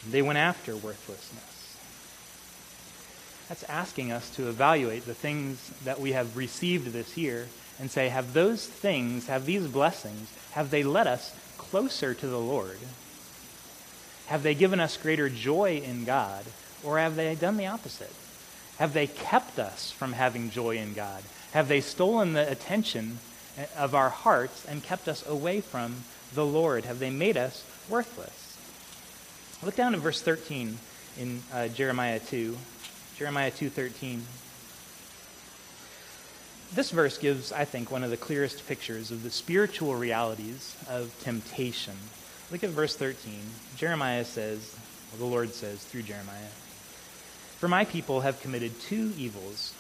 They 0.10 0.22
went 0.22 0.38
after 0.38 0.76
worthlessness. 0.76 1.55
That's 3.50 3.64
asking 3.64 4.12
us 4.12 4.30
to 4.32 4.50
evaluate 4.50 5.06
the 5.06 5.14
things 5.14 5.70
that 5.84 6.00
we 6.00 6.14
have 6.14 6.36
received 6.36 6.92
this 6.94 7.16
year 7.16 7.48
and 7.80 7.92
say, 7.92 8.10
have 8.10 8.34
those 8.34 8.66
things, 8.66 9.28
have 9.28 9.46
these 9.46 9.68
blessings, 9.68 10.32
have 10.52 10.72
they 10.72 10.84
led 10.84 11.08
us 11.08 11.36
closer 11.58 12.14
to 12.14 12.28
the 12.28 12.40
Lord? 12.40 12.80
Have 14.28 14.44
they 14.44 14.56
given 14.56 14.80
us 14.80 14.98
greater 14.98 15.30
joy 15.30 15.82
in 15.86 16.06
God? 16.06 16.46
Or 16.84 16.98
have 17.00 17.16
they 17.16 17.36
done 17.36 17.58
the 17.58 17.68
opposite? 17.68 18.14
Have 18.78 18.94
they 18.94 19.08
kept 19.08 19.60
us 19.60 19.92
from 19.92 20.14
having 20.14 20.50
joy 20.50 20.78
in 20.78 20.94
God? 20.94 21.24
Have 21.52 21.68
they 21.68 21.82
stolen 21.82 22.34
the 22.34 22.50
attention 22.50 23.20
of 23.78 23.96
our 23.96 24.10
hearts 24.10 24.66
and 24.66 24.84
kept 24.84 25.08
us 25.08 25.26
away 25.28 25.62
from 25.62 26.04
the 26.34 26.46
Lord? 26.46 26.86
Have 26.86 27.00
they 27.00 27.10
made 27.10 27.38
us 27.38 27.64
worthless? 27.90 28.58
Look 29.64 29.76
down 29.76 29.96
at 29.96 30.02
verse 30.02 30.22
13 30.22 30.78
in 31.18 31.42
uh, 31.54 31.70
Jeremiah 31.70 32.20
2. 32.20 32.58
Jeremiah 33.18 33.52
2:13. 33.52 34.22
This 36.74 36.92
verse 36.92 37.18
gives, 37.18 37.54
I 37.54 37.64
think, 37.64 37.90
one 37.90 38.04
of 38.04 38.10
the 38.10 38.18
clearest 38.18 38.68
pictures 38.68 39.12
of 39.12 39.24
the 39.24 39.30
spiritual 39.30 39.96
realities 39.96 40.76
of 40.90 41.16
temptation. 41.24 41.96
Look 42.52 42.64
at 42.64 42.72
verse 42.72 42.96
13. 42.96 43.40
Jeremiah 43.78 44.26
says, 44.26 44.76
well, 45.12 45.30
the 45.30 45.34
Lord 45.34 45.54
says 45.54 45.84
through 45.84 46.02
Jeremiah, 46.02 46.50
For 47.58 47.70
my 47.70 47.86
people 47.86 48.22
have 48.22 48.42
committed 48.42 48.80
two 48.82 49.14
evils. 49.18 49.74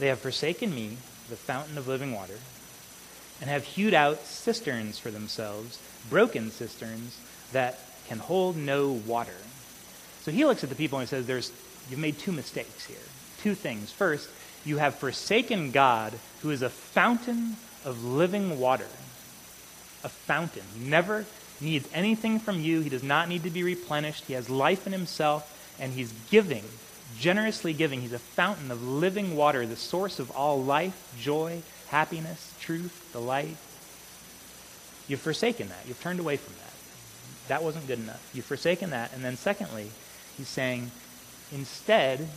They 0.00 0.08
have 0.08 0.18
forsaken 0.18 0.74
me, 0.74 0.96
the 1.28 1.36
fountain 1.36 1.78
of 1.78 1.86
living 1.86 2.12
water, 2.12 2.38
and 3.40 3.48
have 3.48 3.64
hewed 3.64 3.94
out 3.94 4.24
cisterns 4.24 4.98
for 4.98 5.12
themselves, 5.12 5.78
broken 6.10 6.50
cisterns 6.50 7.20
that 7.52 7.78
can 8.08 8.18
hold 8.18 8.56
no 8.56 8.90
water. 8.90 9.36
So 10.22 10.32
he 10.32 10.44
looks 10.44 10.64
at 10.64 10.70
the 10.70 10.74
people 10.74 10.98
and 10.98 11.08
he 11.08 11.10
says, 11.10 11.26
There's 11.26 11.52
you've 11.90 12.00
made 12.00 12.18
two 12.18 12.32
mistakes 12.32 12.86
here. 12.86 12.96
Two 13.42 13.54
things. 13.54 13.92
First, 13.92 14.28
you 14.64 14.78
have 14.78 14.96
forsaken 14.96 15.70
God, 15.70 16.12
who 16.42 16.50
is 16.50 16.62
a 16.62 16.70
fountain 16.70 17.56
of 17.84 18.04
living 18.04 18.58
water. 18.58 18.88
A 20.04 20.08
fountain. 20.08 20.62
He 20.78 20.88
never 20.88 21.24
needs 21.60 21.88
anything 21.92 22.38
from 22.38 22.60
you. 22.60 22.80
He 22.80 22.88
does 22.88 23.02
not 23.02 23.28
need 23.28 23.42
to 23.44 23.50
be 23.50 23.62
replenished. 23.62 24.24
He 24.26 24.34
has 24.34 24.50
life 24.50 24.86
in 24.86 24.92
himself, 24.92 25.76
and 25.80 25.92
he's 25.92 26.12
giving, 26.30 26.64
generously 27.18 27.72
giving. 27.72 28.00
He's 28.00 28.12
a 28.12 28.18
fountain 28.18 28.70
of 28.70 28.82
living 28.82 29.36
water, 29.36 29.66
the 29.66 29.76
source 29.76 30.18
of 30.18 30.30
all 30.32 30.62
life, 30.62 31.14
joy, 31.20 31.62
happiness, 31.88 32.54
truth, 32.60 33.08
delight. 33.12 33.56
You've 35.08 35.20
forsaken 35.20 35.68
that. 35.68 35.84
You've 35.86 36.00
turned 36.00 36.20
away 36.20 36.36
from 36.36 36.54
that. 36.54 37.48
That 37.48 37.62
wasn't 37.64 37.86
good 37.86 37.98
enough. 37.98 38.30
You've 38.34 38.44
forsaken 38.44 38.90
that. 38.90 39.12
And 39.14 39.24
then, 39.24 39.36
secondly, 39.36 39.90
he's 40.36 40.48
saying, 40.48 40.90
Instead, 41.52 42.28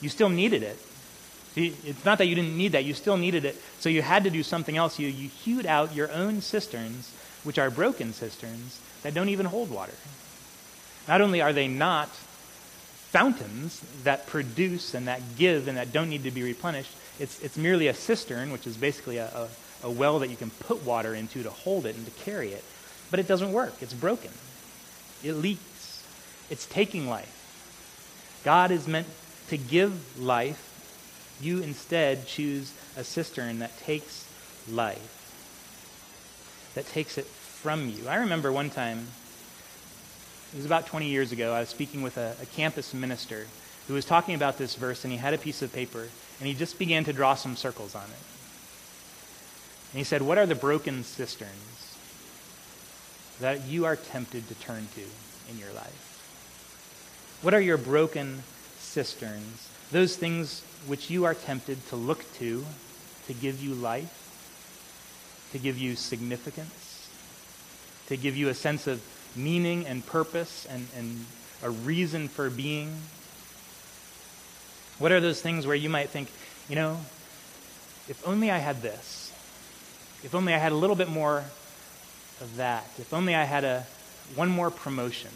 you 0.00 0.08
still 0.08 0.28
needed 0.28 0.62
it. 0.62 0.78
See, 1.54 1.74
it's 1.84 2.04
not 2.04 2.18
that 2.18 2.26
you 2.26 2.34
didn't 2.34 2.56
need 2.56 2.72
that, 2.72 2.84
you 2.84 2.94
still 2.94 3.16
needed 3.16 3.44
it, 3.44 3.60
so 3.80 3.88
you 3.88 4.02
had 4.02 4.24
to 4.24 4.30
do 4.30 4.42
something 4.42 4.76
else. 4.76 4.98
You, 4.98 5.08
you 5.08 5.28
hewed 5.28 5.66
out 5.66 5.94
your 5.94 6.10
own 6.12 6.40
cisterns, 6.40 7.12
which 7.42 7.58
are 7.58 7.70
broken 7.70 8.12
cisterns, 8.12 8.80
that 9.02 9.14
don't 9.14 9.30
even 9.30 9.46
hold 9.46 9.70
water. 9.70 9.94
Not 11.08 11.20
only 11.20 11.40
are 11.40 11.52
they 11.52 11.66
not 11.66 12.08
fountains 12.08 13.80
that 14.04 14.28
produce 14.28 14.94
and 14.94 15.08
that 15.08 15.20
give 15.36 15.66
and 15.66 15.76
that 15.76 15.92
don't 15.92 16.08
need 16.08 16.22
to 16.22 16.30
be 16.30 16.44
replenished, 16.44 16.94
it's, 17.18 17.40
it's 17.40 17.56
merely 17.56 17.88
a 17.88 17.94
cistern, 17.94 18.52
which 18.52 18.66
is 18.66 18.76
basically 18.76 19.16
a, 19.16 19.26
a, 19.26 19.48
a 19.82 19.90
well 19.90 20.20
that 20.20 20.30
you 20.30 20.36
can 20.36 20.50
put 20.50 20.84
water 20.84 21.14
into 21.14 21.42
to 21.42 21.50
hold 21.50 21.84
it 21.84 21.96
and 21.96 22.06
to 22.06 22.12
carry 22.12 22.50
it. 22.50 22.62
But 23.10 23.18
it 23.18 23.26
doesn't 23.26 23.52
work, 23.52 23.74
it's 23.80 23.92
broken, 23.92 24.30
it 25.24 25.32
leaks, 25.32 26.06
it's 26.48 26.66
taking 26.66 27.08
life. 27.08 27.39
God 28.44 28.70
is 28.70 28.88
meant 28.88 29.06
to 29.48 29.56
give 29.56 30.20
life. 30.20 30.66
You 31.40 31.62
instead 31.62 32.26
choose 32.26 32.72
a 32.96 33.04
cistern 33.04 33.60
that 33.60 33.78
takes 33.80 34.26
life, 34.70 36.72
that 36.74 36.86
takes 36.86 37.18
it 37.18 37.24
from 37.24 37.88
you. 37.88 38.08
I 38.08 38.16
remember 38.16 38.52
one 38.52 38.70
time, 38.70 39.08
it 40.52 40.56
was 40.56 40.66
about 40.66 40.86
20 40.86 41.06
years 41.06 41.32
ago, 41.32 41.52
I 41.52 41.60
was 41.60 41.68
speaking 41.68 42.02
with 42.02 42.16
a, 42.16 42.34
a 42.42 42.46
campus 42.46 42.94
minister 42.94 43.46
who 43.88 43.94
was 43.94 44.04
talking 44.04 44.34
about 44.34 44.58
this 44.58 44.76
verse, 44.76 45.04
and 45.04 45.12
he 45.12 45.18
had 45.18 45.34
a 45.34 45.38
piece 45.38 45.62
of 45.62 45.72
paper, 45.72 46.08
and 46.38 46.46
he 46.46 46.54
just 46.54 46.78
began 46.78 47.04
to 47.04 47.12
draw 47.12 47.34
some 47.34 47.56
circles 47.56 47.94
on 47.94 48.04
it. 48.04 48.24
And 49.92 49.98
he 49.98 50.04
said, 50.04 50.22
What 50.22 50.38
are 50.38 50.46
the 50.46 50.54
broken 50.54 51.02
cisterns 51.02 51.96
that 53.40 53.66
you 53.66 53.86
are 53.86 53.96
tempted 53.96 54.46
to 54.48 54.54
turn 54.54 54.86
to 54.94 55.02
in 55.50 55.58
your 55.58 55.72
life? 55.72 56.09
What 57.42 57.54
are 57.54 57.60
your 57.60 57.78
broken 57.78 58.42
cisterns? 58.78 59.68
Those 59.90 60.16
things 60.16 60.62
which 60.86 61.10
you 61.10 61.24
are 61.24 61.34
tempted 61.34 61.86
to 61.88 61.96
look 61.96 62.30
to 62.34 62.64
to 63.26 63.34
give 63.34 63.62
you 63.62 63.74
life, 63.74 65.48
to 65.52 65.58
give 65.58 65.78
you 65.78 65.96
significance, 65.96 67.08
to 68.08 68.16
give 68.16 68.36
you 68.36 68.48
a 68.48 68.54
sense 68.54 68.86
of 68.86 69.02
meaning 69.36 69.86
and 69.86 70.04
purpose 70.04 70.66
and, 70.68 70.86
and 70.96 71.24
a 71.62 71.70
reason 71.70 72.28
for 72.28 72.50
being? 72.50 72.94
What 74.98 75.12
are 75.12 75.20
those 75.20 75.40
things 75.40 75.66
where 75.66 75.76
you 75.76 75.88
might 75.88 76.10
think, 76.10 76.30
you 76.68 76.76
know, 76.76 76.98
if 78.08 78.26
only 78.26 78.50
I 78.50 78.58
had 78.58 78.82
this, 78.82 79.32
if 80.24 80.34
only 80.34 80.54
I 80.54 80.58
had 80.58 80.72
a 80.72 80.74
little 80.74 80.96
bit 80.96 81.08
more 81.08 81.44
of 82.40 82.56
that, 82.56 82.88
if 82.98 83.14
only 83.14 83.34
I 83.34 83.44
had 83.44 83.64
a 83.64 83.86
one 84.34 84.48
more 84.48 84.70
promotion, 84.70 85.30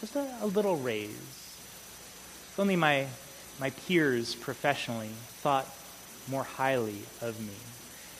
just 0.00 0.16
a, 0.16 0.26
a 0.40 0.46
little 0.46 0.76
raise. 0.76 1.10
If 1.10 2.58
only 2.58 2.76
my, 2.76 3.06
my 3.60 3.70
peers 3.70 4.34
professionally 4.34 5.10
thought 5.40 5.66
more 6.28 6.44
highly 6.44 7.02
of 7.20 7.40
me. 7.40 7.54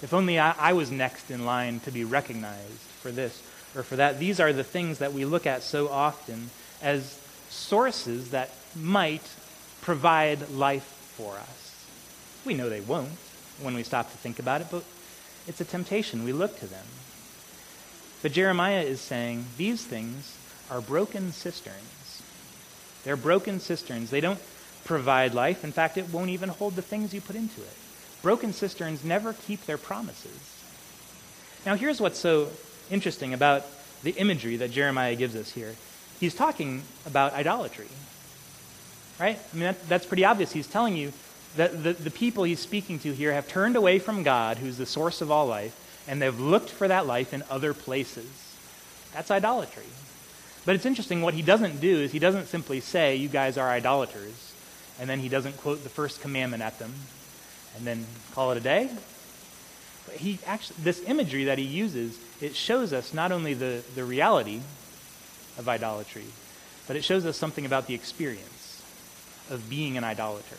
If 0.02 0.14
only 0.14 0.38
I, 0.38 0.54
I 0.58 0.72
was 0.72 0.90
next 0.90 1.30
in 1.30 1.44
line 1.44 1.80
to 1.80 1.90
be 1.90 2.04
recognized 2.04 2.80
for 3.02 3.10
this 3.10 3.42
or 3.74 3.82
for 3.82 3.96
that. 3.96 4.18
These 4.18 4.40
are 4.40 4.52
the 4.52 4.64
things 4.64 4.98
that 4.98 5.12
we 5.12 5.24
look 5.24 5.46
at 5.46 5.62
so 5.62 5.88
often 5.88 6.50
as 6.82 7.20
sources 7.48 8.30
that 8.30 8.50
might 8.76 9.28
provide 9.80 10.50
life 10.50 10.84
for 11.16 11.34
us. 11.36 11.86
We 12.44 12.54
know 12.54 12.68
they 12.68 12.80
won't 12.80 13.10
when 13.60 13.74
we 13.74 13.82
stop 13.82 14.10
to 14.10 14.16
think 14.18 14.38
about 14.38 14.60
it, 14.60 14.68
but 14.70 14.84
it's 15.46 15.60
a 15.60 15.64
temptation. 15.64 16.24
We 16.24 16.32
look 16.32 16.58
to 16.60 16.66
them. 16.66 16.86
But 18.22 18.32
Jeremiah 18.32 18.82
is 18.82 19.00
saying 19.00 19.44
these 19.56 19.84
things 19.84 20.36
are 20.70 20.80
broken 20.80 21.32
cisterns. 21.32 22.22
They're 23.04 23.16
broken 23.16 23.60
cisterns. 23.60 24.10
They 24.10 24.20
don't 24.20 24.40
provide 24.84 25.34
life. 25.34 25.64
In 25.64 25.72
fact, 25.72 25.96
it 25.96 26.12
won't 26.12 26.30
even 26.30 26.48
hold 26.48 26.76
the 26.76 26.82
things 26.82 27.12
you 27.14 27.20
put 27.20 27.36
into 27.36 27.60
it. 27.60 27.76
Broken 28.22 28.52
cisterns 28.52 29.04
never 29.04 29.32
keep 29.32 29.64
their 29.66 29.78
promises. 29.78 30.62
Now, 31.64 31.74
here's 31.74 32.00
what's 32.00 32.18
so 32.18 32.48
interesting 32.90 33.34
about 33.34 33.66
the 34.02 34.12
imagery 34.12 34.56
that 34.56 34.70
Jeremiah 34.70 35.14
gives 35.14 35.36
us 35.36 35.52
here. 35.52 35.74
He's 36.20 36.34
talking 36.34 36.82
about 37.06 37.32
idolatry. 37.34 37.88
Right? 39.20 39.38
I 39.52 39.56
mean, 39.56 39.64
that, 39.64 39.88
that's 39.88 40.06
pretty 40.06 40.24
obvious. 40.24 40.52
He's 40.52 40.66
telling 40.66 40.96
you 40.96 41.12
that 41.56 41.82
the, 41.82 41.92
the 41.92 42.10
people 42.10 42.44
he's 42.44 42.60
speaking 42.60 42.98
to 43.00 43.12
here 43.12 43.32
have 43.32 43.48
turned 43.48 43.76
away 43.76 43.98
from 43.98 44.22
God, 44.22 44.58
who's 44.58 44.78
the 44.78 44.86
source 44.86 45.20
of 45.20 45.30
all 45.30 45.46
life, 45.46 46.04
and 46.06 46.22
they've 46.22 46.38
looked 46.38 46.70
for 46.70 46.88
that 46.88 47.06
life 47.06 47.34
in 47.34 47.42
other 47.50 47.74
places. 47.74 48.26
That's 49.12 49.30
idolatry. 49.30 49.84
But 50.68 50.74
it's 50.74 50.84
interesting, 50.84 51.22
what 51.22 51.32
he 51.32 51.40
doesn't 51.40 51.80
do 51.80 51.96
is 51.98 52.12
he 52.12 52.18
doesn't 52.18 52.48
simply 52.48 52.80
say, 52.80 53.16
You 53.16 53.30
guys 53.30 53.56
are 53.56 53.70
idolaters, 53.70 54.52
and 55.00 55.08
then 55.08 55.18
he 55.18 55.30
doesn't 55.30 55.56
quote 55.56 55.82
the 55.82 55.88
first 55.88 56.20
commandment 56.20 56.62
at 56.62 56.78
them 56.78 56.92
and 57.74 57.86
then 57.86 58.04
call 58.34 58.50
it 58.50 58.58
a 58.58 58.60
day. 58.60 58.90
But 60.04 60.16
he 60.16 60.38
actually, 60.44 60.76
this 60.82 61.02
imagery 61.04 61.44
that 61.44 61.56
he 61.56 61.64
uses, 61.64 62.18
it 62.42 62.54
shows 62.54 62.92
us 62.92 63.14
not 63.14 63.32
only 63.32 63.54
the, 63.54 63.82
the 63.94 64.04
reality 64.04 64.60
of 65.56 65.70
idolatry, 65.70 66.26
but 66.86 66.96
it 66.96 67.02
shows 67.02 67.24
us 67.24 67.38
something 67.38 67.64
about 67.64 67.86
the 67.86 67.94
experience 67.94 68.82
of 69.48 69.70
being 69.70 69.96
an 69.96 70.04
idolater. 70.04 70.58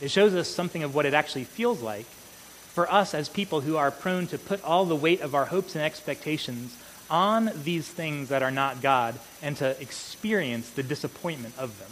It 0.00 0.10
shows 0.10 0.34
us 0.34 0.48
something 0.48 0.82
of 0.82 0.96
what 0.96 1.06
it 1.06 1.14
actually 1.14 1.44
feels 1.44 1.80
like 1.80 2.06
for 2.06 2.92
us 2.92 3.14
as 3.14 3.28
people 3.28 3.60
who 3.60 3.76
are 3.76 3.92
prone 3.92 4.26
to 4.26 4.36
put 4.36 4.64
all 4.64 4.84
the 4.84 4.96
weight 4.96 5.20
of 5.20 5.32
our 5.32 5.44
hopes 5.44 5.76
and 5.76 5.84
expectations 5.84 6.76
on 7.10 7.50
these 7.62 7.88
things 7.88 8.28
that 8.28 8.42
are 8.42 8.50
not 8.50 8.82
God 8.82 9.18
and 9.42 9.56
to 9.58 9.80
experience 9.80 10.70
the 10.70 10.82
disappointment 10.82 11.54
of 11.58 11.78
them. 11.78 11.90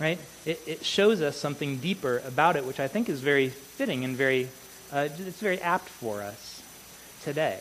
Right? 0.00 0.18
It, 0.46 0.60
it 0.66 0.84
shows 0.84 1.20
us 1.20 1.36
something 1.36 1.78
deeper 1.78 2.22
about 2.24 2.54
it, 2.54 2.64
which 2.64 2.78
I 2.78 2.86
think 2.86 3.08
is 3.08 3.20
very 3.20 3.48
fitting 3.48 4.04
and 4.04 4.16
very, 4.16 4.48
uh, 4.92 5.08
it's 5.18 5.40
very 5.40 5.60
apt 5.60 5.88
for 5.88 6.22
us 6.22 6.62
today. 7.24 7.60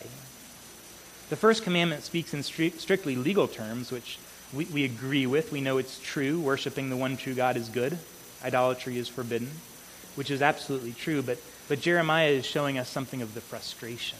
The 1.29 1.35
first 1.35 1.63
commandment 1.63 2.03
speaks 2.03 2.33
in 2.33 2.41
stri- 2.41 2.77
strictly 2.79 3.15
legal 3.15 3.47
terms, 3.47 3.91
which 3.91 4.19
we, 4.53 4.65
we 4.65 4.85
agree 4.85 5.25
with. 5.25 5.51
We 5.51 5.61
know 5.61 5.79
it's 5.79 5.99
true. 5.99 6.39
Worshipping 6.39 6.89
the 6.89 6.95
one 6.95 7.17
true 7.17 7.33
God 7.33 7.57
is 7.57 7.69
good. 7.69 7.97
Idolatry 8.43 8.99
is 8.99 9.07
forbidden, 9.07 9.49
which 10.15 10.29
is 10.29 10.43
absolutely 10.43 10.93
true. 10.93 11.23
But, 11.23 11.39
but 11.67 11.81
Jeremiah 11.81 12.29
is 12.29 12.45
showing 12.45 12.77
us 12.77 12.87
something 12.87 13.23
of 13.23 13.33
the 13.33 13.41
frustration 13.41 14.19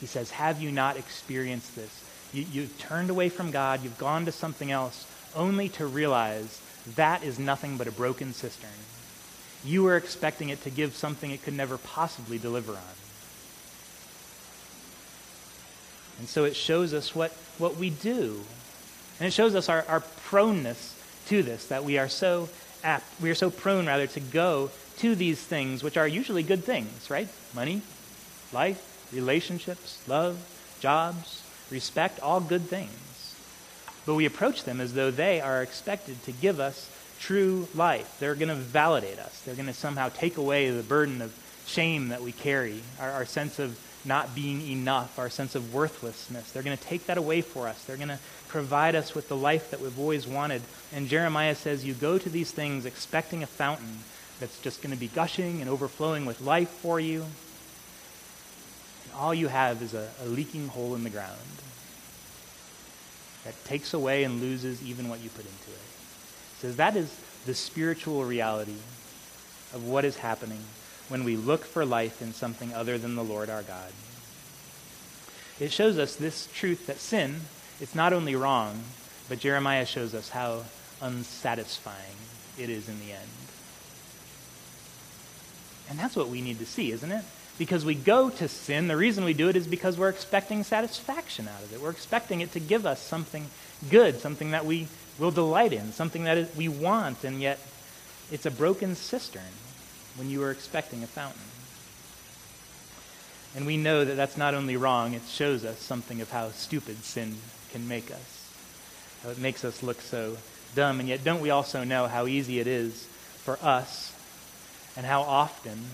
He 0.00 0.06
says, 0.06 0.30
Have 0.32 0.60
you 0.60 0.70
not 0.70 0.96
experienced 0.96 1.74
this? 1.76 2.04
You, 2.32 2.44
you've 2.52 2.78
turned 2.78 3.10
away 3.10 3.28
from 3.28 3.50
God, 3.50 3.82
you've 3.82 3.98
gone 3.98 4.24
to 4.24 4.32
something 4.32 4.70
else, 4.70 5.06
only 5.36 5.68
to 5.70 5.86
realize 5.86 6.60
that 6.96 7.22
is 7.22 7.38
nothing 7.38 7.76
but 7.76 7.86
a 7.86 7.92
broken 7.92 8.32
cistern. 8.32 8.70
You 9.64 9.84
were 9.84 9.96
expecting 9.96 10.50
it 10.50 10.62
to 10.64 10.70
give 10.70 10.94
something 10.94 11.30
it 11.30 11.42
could 11.42 11.54
never 11.54 11.78
possibly 11.78 12.38
deliver 12.38 12.72
on. 12.72 12.94
And 16.18 16.28
so 16.28 16.44
it 16.44 16.54
shows 16.54 16.92
us 16.92 17.14
what, 17.14 17.32
what 17.58 17.76
we 17.76 17.90
do. 17.90 18.40
And 19.18 19.26
it 19.26 19.32
shows 19.32 19.54
us 19.54 19.68
our, 19.68 19.84
our 19.88 20.00
proneness 20.00 20.94
to 21.28 21.42
this, 21.42 21.66
that 21.68 21.84
we 21.84 21.98
are 21.98 22.08
so 22.08 22.48
apt, 22.82 23.04
we 23.20 23.30
are 23.30 23.34
so 23.34 23.50
prone 23.50 23.86
rather 23.86 24.06
to 24.08 24.20
go 24.20 24.70
to 24.98 25.14
these 25.14 25.40
things, 25.40 25.82
which 25.82 25.96
are 25.96 26.06
usually 26.06 26.42
good 26.42 26.62
things, 26.62 27.10
right? 27.10 27.28
Money, 27.54 27.80
life, 28.52 28.93
relationships, 29.12 30.02
love, 30.06 30.38
jobs, 30.80 31.42
respect, 31.70 32.20
all 32.20 32.40
good 32.40 32.62
things. 32.62 33.34
But 34.06 34.14
we 34.14 34.26
approach 34.26 34.64
them 34.64 34.80
as 34.80 34.94
though 34.94 35.10
they 35.10 35.40
are 35.40 35.62
expected 35.62 36.22
to 36.24 36.32
give 36.32 36.60
us 36.60 36.90
true 37.20 37.68
life. 37.74 38.16
They're 38.20 38.34
going 38.34 38.48
to 38.48 38.54
validate 38.54 39.18
us. 39.18 39.40
They're 39.42 39.54
going 39.54 39.66
to 39.66 39.72
somehow 39.72 40.10
take 40.10 40.36
away 40.36 40.70
the 40.70 40.82
burden 40.82 41.22
of 41.22 41.34
shame 41.66 42.08
that 42.08 42.20
we 42.20 42.32
carry, 42.32 42.82
our, 43.00 43.10
our 43.10 43.24
sense 43.24 43.58
of 43.58 43.78
not 44.04 44.34
being 44.34 44.60
enough, 44.68 45.18
our 45.18 45.30
sense 45.30 45.54
of 45.54 45.72
worthlessness. 45.72 46.52
They're 46.52 46.62
going 46.62 46.76
to 46.76 46.84
take 46.84 47.06
that 47.06 47.16
away 47.16 47.40
for 47.40 47.66
us. 47.66 47.82
They're 47.84 47.96
going 47.96 48.08
to 48.08 48.18
provide 48.48 48.94
us 48.94 49.14
with 49.14 49.28
the 49.28 49.36
life 49.36 49.70
that 49.70 49.80
we've 49.80 49.98
always 49.98 50.26
wanted. 50.26 50.62
And 50.92 51.08
Jeremiah 51.08 51.54
says, 51.54 51.84
You 51.84 51.94
go 51.94 52.18
to 52.18 52.28
these 52.28 52.50
things 52.50 52.84
expecting 52.84 53.42
a 53.42 53.46
fountain 53.46 54.00
that's 54.40 54.60
just 54.60 54.82
going 54.82 54.92
to 54.94 55.00
be 55.00 55.08
gushing 55.08 55.60
and 55.60 55.70
overflowing 55.70 56.26
with 56.26 56.40
life 56.42 56.68
for 56.68 57.00
you. 57.00 57.24
All 59.16 59.34
you 59.34 59.48
have 59.48 59.82
is 59.82 59.94
a, 59.94 60.08
a 60.22 60.26
leaking 60.26 60.68
hole 60.68 60.94
in 60.94 61.04
the 61.04 61.10
ground 61.10 61.38
that 63.44 63.64
takes 63.64 63.94
away 63.94 64.24
and 64.24 64.40
loses 64.40 64.82
even 64.82 65.08
what 65.08 65.20
you 65.20 65.30
put 65.30 65.44
into 65.44 65.70
it. 65.70 65.86
He 66.54 66.60
says 66.60 66.76
that 66.76 66.96
is 66.96 67.14
the 67.46 67.54
spiritual 67.54 68.24
reality 68.24 68.76
of 69.72 69.84
what 69.86 70.04
is 70.04 70.16
happening 70.16 70.60
when 71.08 71.24
we 71.24 71.36
look 71.36 71.64
for 71.64 71.84
life 71.84 72.22
in 72.22 72.32
something 72.32 72.72
other 72.72 72.96
than 72.96 73.14
the 73.14 73.24
Lord 73.24 73.50
our 73.50 73.62
God. 73.62 73.92
It 75.60 75.70
shows 75.70 75.98
us 75.98 76.16
this 76.16 76.48
truth 76.54 76.86
that 76.86 76.98
sin, 76.98 77.42
it's 77.80 77.94
not 77.94 78.12
only 78.12 78.34
wrong, 78.34 78.82
but 79.28 79.38
Jeremiah 79.38 79.86
shows 79.86 80.14
us 80.14 80.30
how 80.30 80.64
unsatisfying 81.00 82.16
it 82.58 82.70
is 82.70 82.88
in 82.88 82.98
the 83.00 83.12
end. 83.12 83.28
And 85.90 85.98
that's 85.98 86.16
what 86.16 86.28
we 86.28 86.40
need 86.40 86.58
to 86.58 86.66
see, 86.66 86.90
isn't 86.92 87.12
it? 87.12 87.24
Because 87.56 87.84
we 87.84 87.94
go 87.94 88.30
to 88.30 88.48
sin, 88.48 88.88
the 88.88 88.96
reason 88.96 89.24
we 89.24 89.34
do 89.34 89.48
it 89.48 89.54
is 89.54 89.66
because 89.66 89.96
we're 89.96 90.08
expecting 90.08 90.64
satisfaction 90.64 91.46
out 91.46 91.62
of 91.62 91.72
it. 91.72 91.80
We're 91.80 91.90
expecting 91.90 92.40
it 92.40 92.52
to 92.52 92.60
give 92.60 92.84
us 92.84 93.00
something 93.00 93.46
good, 93.90 94.18
something 94.20 94.50
that 94.50 94.66
we 94.66 94.88
will 95.18 95.30
delight 95.30 95.72
in, 95.72 95.92
something 95.92 96.24
that 96.24 96.56
we 96.56 96.68
want, 96.68 97.22
and 97.22 97.40
yet 97.40 97.60
it's 98.32 98.46
a 98.46 98.50
broken 98.50 98.96
cistern 98.96 99.42
when 100.16 100.30
you 100.30 100.40
were 100.40 100.50
expecting 100.50 101.04
a 101.04 101.06
fountain. 101.06 101.40
And 103.54 103.66
we 103.66 103.76
know 103.76 104.04
that 104.04 104.16
that's 104.16 104.36
not 104.36 104.54
only 104.54 104.76
wrong, 104.76 105.14
it 105.14 105.22
shows 105.28 105.64
us 105.64 105.78
something 105.78 106.20
of 106.20 106.30
how 106.30 106.50
stupid 106.50 107.04
sin 107.04 107.36
can 107.70 107.86
make 107.86 108.10
us, 108.10 108.52
how 109.22 109.30
it 109.30 109.38
makes 109.38 109.64
us 109.64 109.82
look 109.82 110.00
so 110.00 110.36
dumb. 110.74 110.98
And 110.98 111.08
yet, 111.08 111.22
don't 111.22 111.40
we 111.40 111.50
also 111.50 111.84
know 111.84 112.08
how 112.08 112.26
easy 112.26 112.58
it 112.58 112.66
is 112.66 113.04
for 113.44 113.58
us 113.62 114.12
and 114.96 115.06
how 115.06 115.22
often 115.22 115.84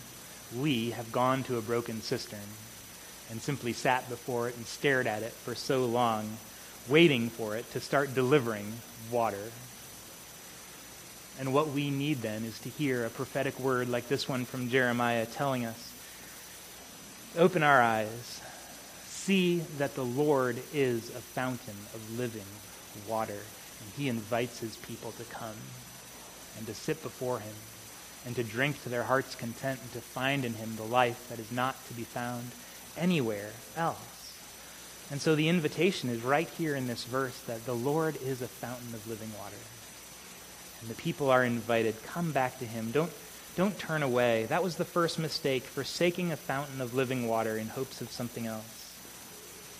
we 0.57 0.91
have 0.91 1.13
gone 1.13 1.43
to 1.45 1.59
a 1.59 1.63
broken 1.63 2.03
cistern 2.03 2.39
and 3.31 3.41
simply 3.41 3.73
sat 3.73 4.09
before 4.09 4.49
it 4.49 4.57
and 4.57 4.67
stared 4.67 5.07
at 5.07 5.23
it 5.23 5.33
for 5.33 5.55
so 5.55 5.85
long, 5.85 6.39
waiting 6.89 7.31
for 7.31 7.57
it 7.57 7.71
to 7.73 7.81
start 7.81 8.15
delivering 8.15 8.73
water. 9.11 9.53
And 11.39 11.55
what 11.55 11.69
we 11.69 11.91
need 11.91 12.19
then 12.23 12.45
is 12.45 12.59
to 12.61 12.69
hear 12.69 13.07
a 13.07 13.11
prophetic 13.11 13.59
word 13.61 13.89
like 13.89 14.09
this 14.09 14.29
one 14.29 14.45
from 14.45 14.69
Jeremiah 14.69 15.27
telling 15.27 15.65
us 15.65 15.93
open 17.39 17.63
our 17.63 17.81
eyes, 17.81 18.41
see 19.07 19.61
that 19.79 19.95
the 19.95 20.05
Lord 20.05 20.61
is 20.75 21.11
a 21.11 21.21
fountain 21.21 21.77
of 21.95 22.19
living 22.19 22.43
water, 23.09 23.33
and 23.33 23.93
he 23.97 24.09
invites 24.09 24.59
his 24.59 24.77
people 24.79 25.13
to 25.13 25.25
come 25.25 25.55
and 26.59 26.67
to 26.67 26.75
sit 26.75 27.01
before 27.03 27.39
him 27.39 27.55
and 28.27 28.37
to 28.37 28.43
drink 28.43 28.83
to 28.83 28.89
their 28.89 29.05
heart's 29.05 29.35
content 29.35 29.81
and 29.83 29.93
to 29.93 30.01
find 30.01 30.45
in 30.45 30.55
him 30.55 30.77
the 30.77 30.83
life 30.83 31.29
that 31.29 31.39
is 31.39 31.51
not 31.51 31.87
to 31.87 31.95
be 31.95 32.03
found 32.03 32.51
anywhere 32.97 33.51
else. 33.77 34.37
And 35.11 35.21
so 35.21 35.35
the 35.35 35.49
invitation 35.49 36.09
is 36.09 36.23
right 36.23 36.49
here 36.49 36.77
in 36.77 36.87
this 36.87 37.05
verse 37.05 37.39
that 37.43 37.65
the 37.67 37.75
Lord 37.75 38.17
is 38.23 38.43
a 38.43 38.49
fountain 38.49 38.95
of 38.95 39.09
living 39.09 39.31
water 39.39 39.57
and 40.81 40.89
the 40.89 40.95
people 40.95 41.31
are 41.31 41.45
invited. 41.45 42.03
Come 42.05 42.33
back 42.33 42.59
to 42.59 42.65
him. 42.65 42.91
Don't, 42.91 43.13
don't 43.57 43.79
turn 43.79 44.03
away. 44.03 44.47
That 44.47 44.63
was 44.63 44.77
the 44.77 44.85
first 44.85 45.19
mistake, 45.19 45.65
forsaking 45.65 46.33
a 46.33 46.37
fountain 46.37 46.81
of 46.81 46.95
living 46.95 47.29
water 47.29 47.57
in 47.59 47.69
hopes 47.69 48.01
of 48.01 48.11
something 48.11 48.47
else. 48.47 48.77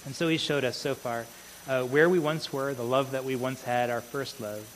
And 0.05 0.15
so 0.15 0.29
he 0.29 0.37
showed 0.37 0.65
us 0.65 0.77
so 0.77 0.95
far 0.95 1.27
uh, 1.69 1.85
where 1.85 2.09
we 2.09 2.19
once 2.19 2.53
were, 2.53 2.75
the 2.75 2.83
love 2.83 3.13
that 3.13 3.25
we 3.25 3.37
once 3.37 3.63
had, 3.63 3.91
our 3.91 4.01
first 4.01 4.41
love. 4.41 4.67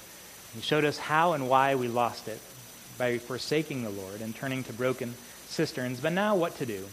He 0.55 0.61
showed 0.61 0.85
us 0.85 0.97
how 0.97 1.33
and 1.33 1.49
why 1.49 1.75
we 1.75 1.89
lost 1.89 2.29
it 2.29 2.41
by 2.99 3.19
forsaking 3.19 3.83
the 3.83 3.91
Lord 3.91 4.21
and 4.21 4.35
turning 4.35 4.63
to 4.65 4.73
broken 4.73 5.15
cisterns. 5.47 6.01
But 6.01 6.13
now, 6.13 6.35
what 6.35 6.57
to 6.59 6.67
do? 6.67 6.87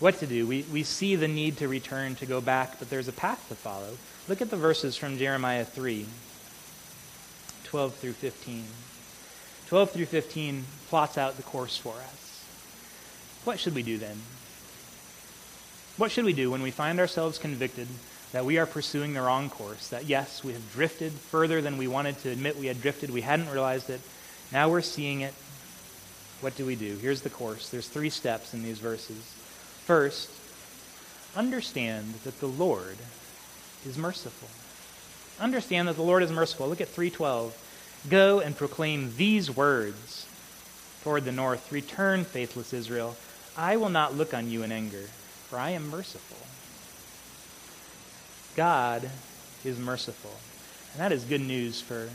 What 0.00 0.18
to 0.18 0.26
do? 0.26 0.46
We, 0.46 0.64
we 0.72 0.82
see 0.82 1.16
the 1.16 1.28
need 1.28 1.56
to 1.58 1.68
return, 1.68 2.14
to 2.16 2.26
go 2.26 2.40
back, 2.40 2.78
but 2.78 2.90
there's 2.90 3.08
a 3.08 3.12
path 3.12 3.48
to 3.48 3.54
follow. 3.54 3.96
Look 4.28 4.42
at 4.42 4.50
the 4.50 4.56
verses 4.56 4.96
from 4.96 5.18
Jeremiah 5.18 5.64
3. 5.64 6.06
12 7.64 7.94
through 7.94 8.12
15. 8.12 8.64
12 9.68 9.90
through 9.90 10.06
15 10.06 10.64
plots 10.88 11.18
out 11.18 11.36
the 11.36 11.42
course 11.42 11.76
for 11.76 11.94
us. 11.94 12.44
What 13.44 13.58
should 13.58 13.74
we 13.74 13.82
do 13.82 13.98
then? 13.98 14.18
What 15.96 16.10
should 16.10 16.24
we 16.24 16.32
do 16.32 16.50
when 16.50 16.62
we 16.62 16.70
find 16.70 16.98
ourselves 16.98 17.38
convicted 17.38 17.86
that 18.32 18.44
we 18.44 18.58
are 18.58 18.66
pursuing 18.66 19.14
the 19.14 19.22
wrong 19.22 19.48
course? 19.48 19.88
That 19.88 20.06
yes, 20.06 20.42
we 20.42 20.52
have 20.52 20.72
drifted 20.72 21.12
further 21.12 21.60
than 21.60 21.78
we 21.78 21.86
wanted 21.86 22.18
to 22.20 22.30
admit 22.30 22.56
we 22.56 22.66
had 22.66 22.82
drifted. 22.82 23.10
We 23.10 23.20
hadn't 23.20 23.50
realized 23.50 23.90
it. 23.90 24.00
Now 24.52 24.68
we're 24.68 24.80
seeing 24.80 25.22
it. 25.22 25.34
What 26.40 26.56
do 26.56 26.66
we 26.66 26.76
do? 26.76 26.96
Here's 26.96 27.22
the 27.22 27.30
course. 27.30 27.70
There's 27.70 27.88
three 27.88 28.10
steps 28.10 28.54
in 28.54 28.62
these 28.62 28.78
verses. 28.78 29.16
First, 29.84 30.30
understand 31.36 32.14
that 32.24 32.40
the 32.40 32.46
Lord 32.46 32.96
is 33.86 33.98
merciful. 33.98 34.48
Understand 35.42 35.88
that 35.88 35.96
the 35.96 36.02
Lord 36.02 36.22
is 36.22 36.30
merciful. 36.30 36.68
Look 36.68 36.80
at 36.80 36.88
312. 36.88 37.56
Go 38.08 38.40
and 38.40 38.56
proclaim 38.56 39.12
these 39.16 39.50
words 39.50 40.26
toward 41.02 41.24
the 41.24 41.32
north 41.32 41.72
Return, 41.72 42.24
faithless 42.24 42.72
Israel. 42.72 43.16
I 43.56 43.76
will 43.76 43.88
not 43.88 44.14
look 44.14 44.34
on 44.34 44.50
you 44.50 44.62
in 44.62 44.72
anger, 44.72 45.06
for 45.48 45.58
I 45.58 45.70
am 45.70 45.88
merciful. 45.88 46.36
God 48.56 49.10
is 49.64 49.78
merciful. 49.78 50.32
And 50.92 51.00
that 51.00 51.12
is 51.12 51.24
good 51.24 51.40
news 51.40 51.80
for 51.80 52.08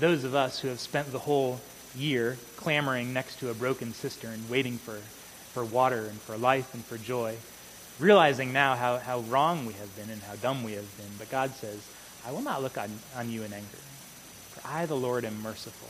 those 0.00 0.24
of 0.24 0.34
us 0.34 0.58
who 0.58 0.68
have 0.68 0.80
spent 0.80 1.12
the 1.12 1.18
whole 1.18 1.60
year 1.94 2.38
clamoring 2.56 3.12
next 3.12 3.38
to 3.40 3.50
a 3.50 3.54
broken 3.54 3.92
cistern, 3.92 4.42
waiting 4.48 4.78
for, 4.78 4.96
for 5.52 5.64
water 5.64 6.06
and 6.06 6.18
for 6.20 6.36
life 6.36 6.72
and 6.74 6.84
for 6.84 6.96
joy, 6.96 7.36
realizing 7.98 8.52
now 8.52 8.74
how, 8.74 8.98
how 8.98 9.20
wrong 9.20 9.66
we 9.66 9.74
have 9.74 9.94
been 9.96 10.08
and 10.10 10.22
how 10.22 10.34
dumb 10.36 10.64
we 10.64 10.72
have 10.72 10.96
been. 10.96 11.10
But 11.18 11.30
God 11.30 11.50
says, 11.54 11.86
I 12.26 12.32
will 12.32 12.42
not 12.42 12.62
look 12.62 12.78
on, 12.78 12.90
on 13.16 13.30
you 13.30 13.42
in 13.42 13.52
anger. 13.52 13.66
For 14.50 14.66
I, 14.66 14.86
the 14.86 14.96
Lord, 14.96 15.24
am 15.24 15.40
merciful. 15.42 15.88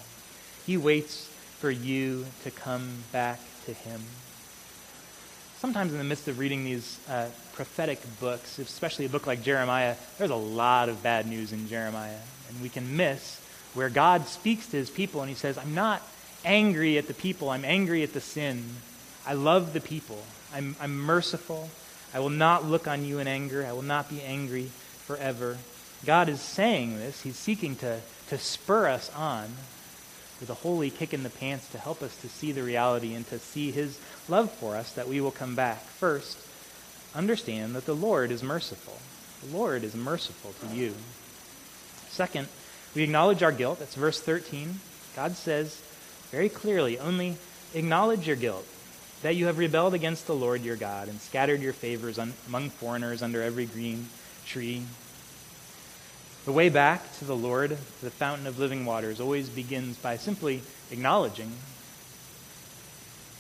He 0.67 0.77
waits 0.77 1.27
for 1.59 1.71
you 1.71 2.27
to 2.43 2.51
come 2.51 2.89
back 3.13 3.41
to 3.67 3.73
him. 3.73 4.01
Sometimes 5.59 5.93
in 5.93 5.99
the 5.99 6.05
midst 6.05 6.27
of 6.27 6.39
reading 6.39 6.65
these 6.65 6.99
uh, 7.09 7.29
prophetic 7.53 8.01
books, 8.19 8.59
especially 8.59 9.05
a 9.05 9.09
book 9.09 9.27
like 9.27 9.43
Jeremiah, 9.43 9.95
there's 10.19 10.31
a 10.31 10.37
lot 10.37 10.89
of 10.89 11.03
bad 11.03 11.27
news 11.27 11.53
in 11.53 11.69
Jeremiah. 11.69 12.17
And 12.49 12.61
we 12.63 12.71
can 12.71 12.97
miss 12.97 13.40
where 13.75 13.89
God 13.89 14.27
speaks 14.27 14.67
to 14.69 14.77
his 14.77 14.91
people 14.91 15.21
and 15.21 15.29
he 15.29 15.37
says, 15.37 15.59
I'm 15.59 15.75
not 15.75 16.03
angry 16.45 16.99
at 16.99 17.07
the 17.07 17.15
people, 17.15 17.51
I'm 17.51 17.65
angry 17.65 18.03
at 18.03 18.13
the 18.13 18.21
sin. 18.21 18.65
I 19.27 19.35
love 19.35 19.73
the 19.73 19.81
people. 19.81 20.23
I'm, 20.55 20.75
I'm 20.81 20.99
merciful. 20.99 21.69
I 22.15 22.21
will 22.21 22.31
not 22.31 22.65
look 22.65 22.89
on 22.89 23.05
you 23.05 23.19
in 23.19 23.29
anger. 23.29 23.65
I 23.65 23.73
will 23.73 23.83
not 23.83 24.09
be 24.09 24.23
angry 24.23 24.71
forever. 25.07 25.59
God 26.05 26.29
is 26.29 26.41
saying 26.41 26.97
this. 26.97 27.21
He's 27.23 27.37
seeking 27.37 27.77
to, 27.77 28.01
to 28.29 28.39
spur 28.39 28.89
us 28.89 29.15
on 29.15 29.51
with 30.41 30.49
a 30.49 30.55
holy 30.55 30.91
kick 30.91 31.13
in 31.13 31.23
the 31.23 31.31
pants 31.31 31.71
to 31.73 31.79
help 31.79 32.03
us 32.03 32.17
to 32.23 32.29
see 32.29 32.53
the 32.53 32.63
reality 32.63 33.15
and 33.15 33.27
to 33.29 33.39
see 33.39 33.71
his 33.71 34.01
love 34.29 34.51
for 34.51 34.75
us 34.75 34.93
that 34.95 35.09
we 35.09 35.21
will 35.21 35.31
come 35.31 35.55
back. 35.55 35.83
First, 35.83 36.39
understand 37.15 37.75
that 37.75 37.85
the 37.85 37.95
Lord 37.95 38.31
is 38.31 38.43
merciful. 38.43 38.97
The 39.47 39.57
Lord 39.57 39.85
is 39.85 39.95
merciful 39.95 40.55
to 40.67 40.75
you. 40.75 40.95
Second, 42.09 42.49
we 42.95 43.03
acknowledge 43.03 43.43
our 43.43 43.53
guilt. 43.53 43.79
That's 43.79 43.95
verse 43.95 44.21
13. 44.21 44.81
God 45.17 45.37
says 45.37 45.83
very 46.31 46.49
clearly, 46.49 46.99
only 46.99 47.37
acknowledge 47.75 48.27
your 48.27 48.37
guilt. 48.37 48.67
that 49.23 49.37
you 49.37 49.47
have 49.47 49.59
rebelled 49.59 49.95
against 49.95 50.27
the 50.27 50.35
Lord 50.35 50.63
your 50.63 50.77
God 50.77 51.09
and 51.09 51.21
scattered 51.21 51.61
your 51.61 51.73
favors 51.73 52.19
on, 52.19 52.33
among 52.49 52.71
foreigners 52.71 53.23
under 53.23 53.43
every 53.43 53.67
green 53.67 54.09
tree. 54.47 54.83
The 56.47 56.53
way 56.53 56.71
back 56.71 57.13
to 57.19 57.27
the 57.27 57.37
Lord, 57.37 57.71
to 57.71 58.05
the 58.05 58.11
fountain 58.11 58.47
of 58.47 58.59
living 58.59 58.87
waters, 58.87 59.21
always 59.21 59.49
begins 59.49 59.99
by 59.99 60.17
simply 60.17 60.63
acknowledging 60.91 61.53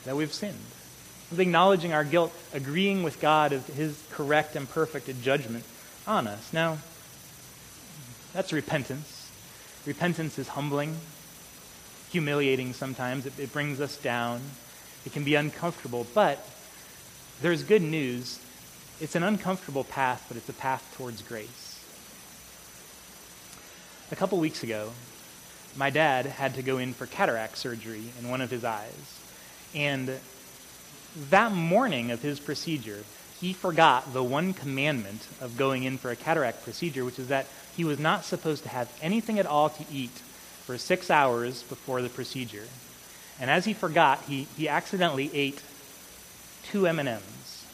that 0.04 0.16
we've 0.16 0.32
sinned. 0.32 0.58
Acknowledging 1.36 1.94
our 1.94 2.04
guilt, 2.04 2.32
agreeing 2.52 3.02
with 3.02 3.20
God 3.20 3.52
of 3.52 3.66
his 3.68 4.02
correct 4.10 4.56
and 4.56 4.68
perfect 4.68 5.22
judgment 5.22 5.64
on 6.06 6.26
us. 6.26 6.52
Now, 6.52 6.78
that's 8.34 8.52
repentance. 8.52 9.19
Repentance 9.86 10.38
is 10.38 10.48
humbling, 10.48 10.96
humiliating 12.10 12.72
sometimes. 12.72 13.26
It, 13.26 13.38
it 13.38 13.52
brings 13.52 13.80
us 13.80 13.96
down. 13.96 14.40
It 15.06 15.12
can 15.12 15.24
be 15.24 15.34
uncomfortable, 15.34 16.06
but 16.14 16.46
there's 17.40 17.62
good 17.62 17.82
news. 17.82 18.40
It's 19.00 19.14
an 19.14 19.22
uncomfortable 19.22 19.84
path, 19.84 20.26
but 20.28 20.36
it's 20.36 20.48
a 20.48 20.54
path 20.54 20.94
towards 20.96 21.22
grace. 21.22 21.82
A 24.12 24.16
couple 24.16 24.38
weeks 24.38 24.62
ago, 24.62 24.90
my 25.76 25.88
dad 25.88 26.26
had 26.26 26.54
to 26.54 26.62
go 26.62 26.78
in 26.78 26.92
for 26.92 27.06
cataract 27.06 27.56
surgery 27.56 28.04
in 28.18 28.28
one 28.28 28.40
of 28.40 28.50
his 28.50 28.64
eyes. 28.64 29.20
And 29.74 30.18
that 31.30 31.52
morning 31.52 32.10
of 32.10 32.20
his 32.20 32.40
procedure, 32.40 33.04
he 33.40 33.52
forgot 33.52 34.12
the 34.12 34.22
one 34.22 34.52
commandment 34.52 35.26
of 35.40 35.56
going 35.56 35.84
in 35.84 35.96
for 35.96 36.10
a 36.10 36.16
cataract 36.16 36.62
procedure, 36.62 37.04
which 37.04 37.18
is 37.18 37.28
that 37.28 37.46
he 37.80 37.84
was 37.84 37.98
not 37.98 38.26
supposed 38.26 38.62
to 38.64 38.68
have 38.68 38.92
anything 39.00 39.38
at 39.38 39.46
all 39.46 39.70
to 39.70 39.84
eat 39.90 40.10
for 40.66 40.76
six 40.76 41.10
hours 41.10 41.62
before 41.62 42.02
the 42.02 42.10
procedure. 42.10 42.66
And 43.40 43.50
as 43.50 43.64
he 43.64 43.72
forgot, 43.72 44.22
he, 44.28 44.46
he 44.54 44.68
accidentally 44.68 45.30
ate 45.32 45.62
two 46.62 46.86
M&Ms. 46.86 47.64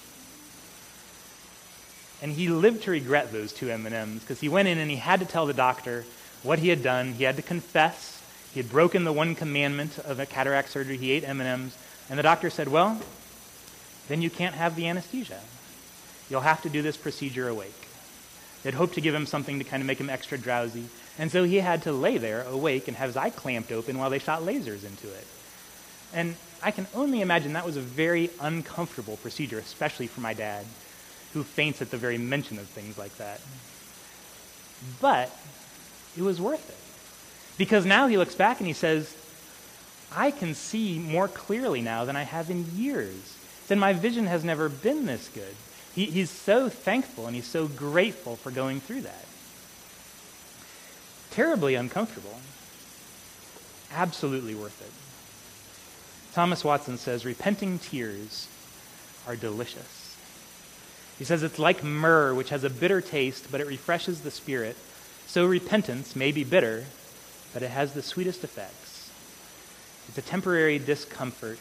And 2.23 2.31
he 2.31 2.49
lived 2.49 2.85
to 2.85 2.93
regret 2.93 3.33
those 3.33 3.53
two 3.53 3.69
M&Ms 3.69 4.21
because 4.21 4.39
he 4.39 4.49
went 4.49 4.69
in 4.69 4.79
and 4.79 4.89
he 4.89 4.97
had 4.97 5.19
to 5.19 5.27
tell 5.27 5.45
the 5.45 5.53
doctor 5.53 6.05
what 6.45 6.61
he 6.61 6.69
had 6.69 6.85
done. 6.85 7.15
He 7.15 7.25
had 7.25 7.35
to 7.35 7.43
confess. 7.43 8.23
He 8.55 8.61
had 8.61 8.71
broken 8.71 9.03
the 9.03 9.13
one 9.13 9.35
commandment 9.35 9.99
of 9.99 10.21
a 10.21 10.25
cataract 10.25 10.71
surgery. 10.71 10.99
He 10.99 11.11
ate 11.11 11.29
M&Ms. 11.29 11.77
And 12.09 12.17
the 12.17 12.23
doctor 12.23 12.49
said, 12.49 12.69
well, 12.69 13.01
then 14.07 14.23
you 14.23 14.31
can't 14.31 14.55
have 14.55 14.77
the 14.77 14.87
anesthesia. 14.87 15.41
You'll 16.31 16.43
have 16.43 16.63
to 16.63 16.69
do 16.69 16.81
this 16.81 16.97
procedure 16.97 17.49
awake. 17.49 17.86
They'd 18.67 18.75
hoped 18.75 18.95
to 18.95 19.01
give 19.01 19.15
him 19.15 19.27
something 19.27 19.61
to 19.61 19.65
kind 19.65 19.81
of 19.81 19.87
make 19.87 20.01
him 20.01 20.11
extra 20.11 20.37
drowsy. 20.37 20.87
And 21.21 21.31
so 21.31 21.45
he 21.45 21.59
had 21.59 21.85
to 21.85 21.93
lay 21.93 22.19
there 22.19 22.43
awake 22.43 22.89
and 22.89 22.97
have 22.97 23.11
his 23.11 23.17
eye 23.17 23.31
clamped 23.31 23.71
open 23.71 23.97
while 23.97 24.11
they 24.11 24.19
shot 24.19 24.43
lasers 24.43 24.85
into 24.85 25.07
it. 25.07 25.25
And 26.13 26.35
I 26.65 26.73
can 26.73 26.89
only 26.93 27.21
imagine 27.21 27.53
that 27.53 27.65
was 27.65 27.77
a 27.77 27.81
very 27.81 28.29
uncomfortable 28.41 29.19
procedure, 29.19 29.61
especially 29.61 30.09
for 30.09 30.21
my 30.21 30.35
dad, 30.35 30.67
who 31.33 31.45
faints 31.45 31.81
at 31.81 31.93
the 31.93 31.97
very 31.97 32.19
mention 32.19 32.59
of 32.59 32.67
things 32.67 32.99
like 32.99 33.17
that. 33.19 33.41
But 35.01 35.31
it 36.17 36.23
was 36.23 36.41
worth 36.41 36.69
it. 36.69 37.59
Because 37.59 37.87
now 37.87 38.09
he 38.09 38.19
looks 38.19 38.35
back 38.35 38.59
and 38.59 38.67
he 38.67 38.73
says, 38.73 39.17
I 40.13 40.33
can 40.33 40.57
see 40.57 40.99
more 40.99 41.29
clearly 41.29 41.83
now 41.83 42.05
than 42.05 42.17
I 42.17 42.25
have 42.25 42.51
in 42.51 42.67
years. 42.75 43.37
Then 43.69 43.79
my 43.79 43.93
vision 43.93 44.27
has 44.27 44.43
never 44.43 44.69
been 44.69 45.07
this 45.07 45.29
good. 45.29 45.55
He, 45.97 46.05
he's 46.05 46.31
so 46.31 46.69
thankful 46.69 47.27
and 47.27 47.35
he's 47.35 47.47
so 47.47 47.67
grateful 47.67 48.37
for 48.37 48.51
going 48.51 48.81
through 48.81 49.01
that. 49.01 49.25
Terribly 51.31 51.75
uncomfortable. 51.75 52.39
Absolutely 53.91 54.55
worth 54.55 54.81
it. 54.83 54.93
Thomas 56.35 56.63
Watson 56.63 56.99
says, 56.99 57.25
repenting 57.25 57.79
tears 57.79 58.47
are 59.27 59.37
delicious. 59.37 60.17
He 61.19 61.25
says 61.25 61.43
it's 61.43 61.59
like 61.59 61.83
myrrh, 61.83 62.35
which 62.35 62.51
has 62.51 62.63
a 62.63 62.69
bitter 62.69 63.01
taste, 63.01 63.51
but 63.51 63.63
it 63.63 63.67
refreshes 63.67 64.21
the 64.21 64.31
spirit 64.31 64.77
so 65.27 65.47
repentance 65.47 66.15
may 66.15 66.31
be 66.31 66.45
bitter, 66.45 66.85
but 67.53 67.63
it 67.63 67.71
has 67.71 67.93
the 67.93 68.03
sweetest 68.03 68.45
effects. 68.45 69.11
It's 70.09 70.19
a 70.19 70.23
temporary 70.23 70.79
discomfort 70.79 71.59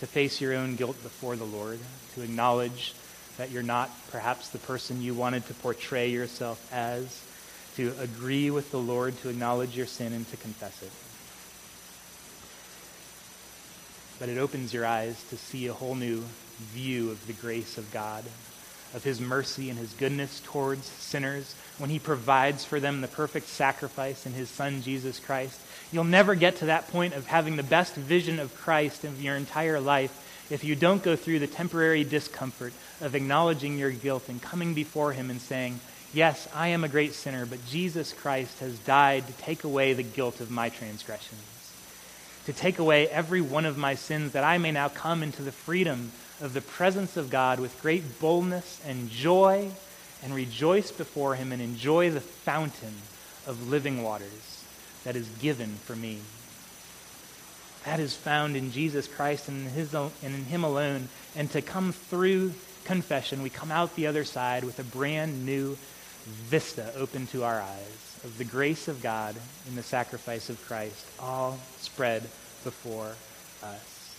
to 0.00 0.06
face 0.06 0.40
your 0.40 0.54
own 0.54 0.76
guilt 0.76 1.00
before 1.02 1.36
the 1.36 1.44
Lord, 1.44 1.78
to 2.14 2.22
acknowledge 2.22 2.94
that 3.40 3.50
you're 3.50 3.62
not 3.62 3.90
perhaps 4.10 4.50
the 4.50 4.58
person 4.58 5.00
you 5.00 5.14
wanted 5.14 5.46
to 5.46 5.54
portray 5.54 6.10
yourself 6.10 6.70
as, 6.70 7.24
to 7.74 7.90
agree 7.98 8.50
with 8.50 8.70
the 8.70 8.78
Lord, 8.78 9.16
to 9.22 9.30
acknowledge 9.30 9.74
your 9.74 9.86
sin 9.86 10.12
and 10.12 10.28
to 10.30 10.36
confess 10.36 10.82
it. 10.82 10.90
But 14.18 14.28
it 14.28 14.36
opens 14.36 14.74
your 14.74 14.84
eyes 14.84 15.24
to 15.30 15.38
see 15.38 15.68
a 15.68 15.72
whole 15.72 15.94
new 15.94 16.22
view 16.58 17.10
of 17.10 17.26
the 17.26 17.32
grace 17.32 17.78
of 17.78 17.90
God 17.90 18.24
of 18.92 19.04
his 19.04 19.22
mercy 19.22 19.70
and 19.70 19.78
his 19.78 19.94
goodness 19.94 20.42
towards 20.44 20.84
sinners 20.84 21.54
when 21.78 21.88
he 21.88 21.98
provides 21.98 22.66
for 22.66 22.78
them 22.78 23.00
the 23.00 23.08
perfect 23.08 23.46
sacrifice 23.46 24.26
in 24.26 24.34
his 24.34 24.50
son 24.50 24.82
Jesus 24.82 25.18
Christ. 25.18 25.58
You'll 25.92 26.04
never 26.04 26.34
get 26.34 26.56
to 26.56 26.66
that 26.66 26.88
point 26.88 27.14
of 27.14 27.26
having 27.26 27.56
the 27.56 27.62
best 27.62 27.94
vision 27.94 28.38
of 28.38 28.54
Christ 28.56 29.04
in 29.06 29.18
your 29.22 29.36
entire 29.36 29.80
life 29.80 30.26
if 30.50 30.64
you 30.64 30.74
don't 30.74 31.02
go 31.02 31.16
through 31.16 31.38
the 31.38 31.46
temporary 31.46 32.04
discomfort 32.04 32.72
of 33.00 33.14
acknowledging 33.14 33.78
your 33.78 33.90
guilt 33.90 34.28
and 34.28 34.42
coming 34.42 34.74
before 34.74 35.12
him 35.12 35.30
and 35.30 35.40
saying, 35.40 35.80
Yes, 36.12 36.48
I 36.52 36.68
am 36.68 36.82
a 36.82 36.88
great 36.88 37.14
sinner, 37.14 37.46
but 37.46 37.64
Jesus 37.66 38.12
Christ 38.12 38.58
has 38.58 38.78
died 38.80 39.28
to 39.28 39.32
take 39.34 39.62
away 39.62 39.92
the 39.92 40.02
guilt 40.02 40.40
of 40.40 40.50
my 40.50 40.68
transgressions, 40.68 41.72
to 42.46 42.52
take 42.52 42.80
away 42.80 43.08
every 43.08 43.40
one 43.40 43.64
of 43.64 43.78
my 43.78 43.94
sins, 43.94 44.32
that 44.32 44.42
I 44.42 44.58
may 44.58 44.72
now 44.72 44.88
come 44.88 45.22
into 45.22 45.42
the 45.42 45.52
freedom 45.52 46.10
of 46.40 46.52
the 46.52 46.62
presence 46.62 47.16
of 47.16 47.30
God 47.30 47.60
with 47.60 47.80
great 47.80 48.18
boldness 48.18 48.80
and 48.84 49.08
joy 49.08 49.70
and 50.24 50.34
rejoice 50.34 50.90
before 50.90 51.36
him 51.36 51.52
and 51.52 51.62
enjoy 51.62 52.10
the 52.10 52.20
fountain 52.20 52.94
of 53.46 53.68
living 53.68 54.02
waters 54.02 54.64
that 55.04 55.14
is 55.14 55.28
given 55.40 55.76
for 55.84 55.94
me. 55.94 56.18
That 57.84 58.00
is 58.00 58.14
found 58.14 58.56
in 58.56 58.72
Jesus 58.72 59.08
Christ 59.08 59.48
and 59.48 59.66
in, 59.66 59.72
his 59.72 59.94
and 59.94 60.12
in 60.22 60.44
him 60.44 60.64
alone. 60.64 61.08
And 61.34 61.50
to 61.52 61.62
come 61.62 61.92
through 61.92 62.52
confession, 62.84 63.42
we 63.42 63.50
come 63.50 63.70
out 63.70 63.94
the 63.96 64.06
other 64.06 64.24
side 64.24 64.64
with 64.64 64.78
a 64.78 64.84
brand 64.84 65.46
new 65.46 65.76
vista 66.26 66.92
open 66.96 67.26
to 67.28 67.44
our 67.44 67.60
eyes 67.60 68.20
of 68.24 68.36
the 68.36 68.44
grace 68.44 68.88
of 68.88 69.02
God 69.02 69.34
in 69.68 69.76
the 69.76 69.82
sacrifice 69.82 70.50
of 70.50 70.62
Christ, 70.66 71.06
all 71.18 71.58
spread 71.78 72.22
before 72.64 73.14
us. 73.62 74.14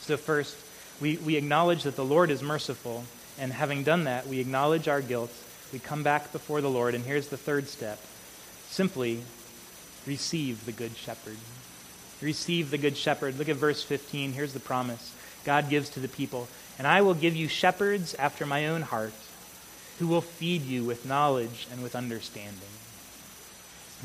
So 0.00 0.16
first, 0.16 0.56
we, 1.00 1.18
we 1.18 1.36
acknowledge 1.36 1.82
that 1.82 1.96
the 1.96 2.04
Lord 2.04 2.30
is 2.30 2.42
merciful, 2.42 3.04
and 3.38 3.52
having 3.52 3.82
done 3.82 4.04
that, 4.04 4.26
we 4.26 4.40
acknowledge 4.40 4.88
our 4.88 5.02
guilt. 5.02 5.32
We 5.72 5.78
come 5.78 6.02
back 6.02 6.32
before 6.32 6.60
the 6.60 6.70
Lord, 6.70 6.94
and 6.94 7.04
here's 7.04 7.28
the 7.28 7.36
third 7.36 7.68
step 7.68 7.98
simply 8.68 9.20
receive 10.06 10.64
the 10.64 10.72
Good 10.72 10.96
Shepherd. 10.96 11.36
Receive 12.20 12.70
the 12.70 12.78
Good 12.78 12.96
Shepherd. 12.96 13.38
Look 13.38 13.48
at 13.48 13.56
verse 13.56 13.82
15. 13.82 14.32
Here's 14.32 14.52
the 14.52 14.60
promise 14.60 15.14
God 15.44 15.68
gives 15.68 15.88
to 15.90 16.00
the 16.00 16.08
people 16.08 16.48
And 16.78 16.86
I 16.86 17.02
will 17.02 17.14
give 17.14 17.36
you 17.36 17.48
shepherds 17.48 18.14
after 18.14 18.46
my 18.46 18.68
own 18.68 18.82
heart, 18.82 19.12
who 19.98 20.06
will 20.06 20.20
feed 20.20 20.62
you 20.62 20.84
with 20.84 21.06
knowledge 21.06 21.66
and 21.70 21.82
with 21.82 21.94
understanding. 21.94 22.60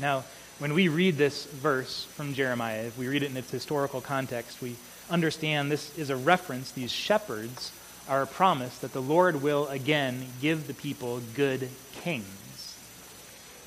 Now, 0.00 0.24
when 0.58 0.74
we 0.74 0.88
read 0.88 1.16
this 1.16 1.46
verse 1.46 2.04
from 2.04 2.34
Jeremiah, 2.34 2.84
if 2.84 2.96
we 2.96 3.08
read 3.08 3.22
it 3.22 3.30
in 3.30 3.36
its 3.36 3.50
historical 3.50 4.00
context, 4.00 4.62
we 4.62 4.76
understand 5.10 5.70
this 5.70 5.96
is 5.98 6.10
a 6.10 6.16
reference, 6.16 6.70
these 6.70 6.92
shepherds 6.92 7.72
are 8.08 8.22
a 8.22 8.26
promise 8.26 8.78
that 8.78 8.92
the 8.92 9.02
Lord 9.02 9.42
will 9.42 9.68
again 9.68 10.26
give 10.40 10.66
the 10.66 10.74
people 10.74 11.20
good 11.34 11.68
kings. 12.00 12.76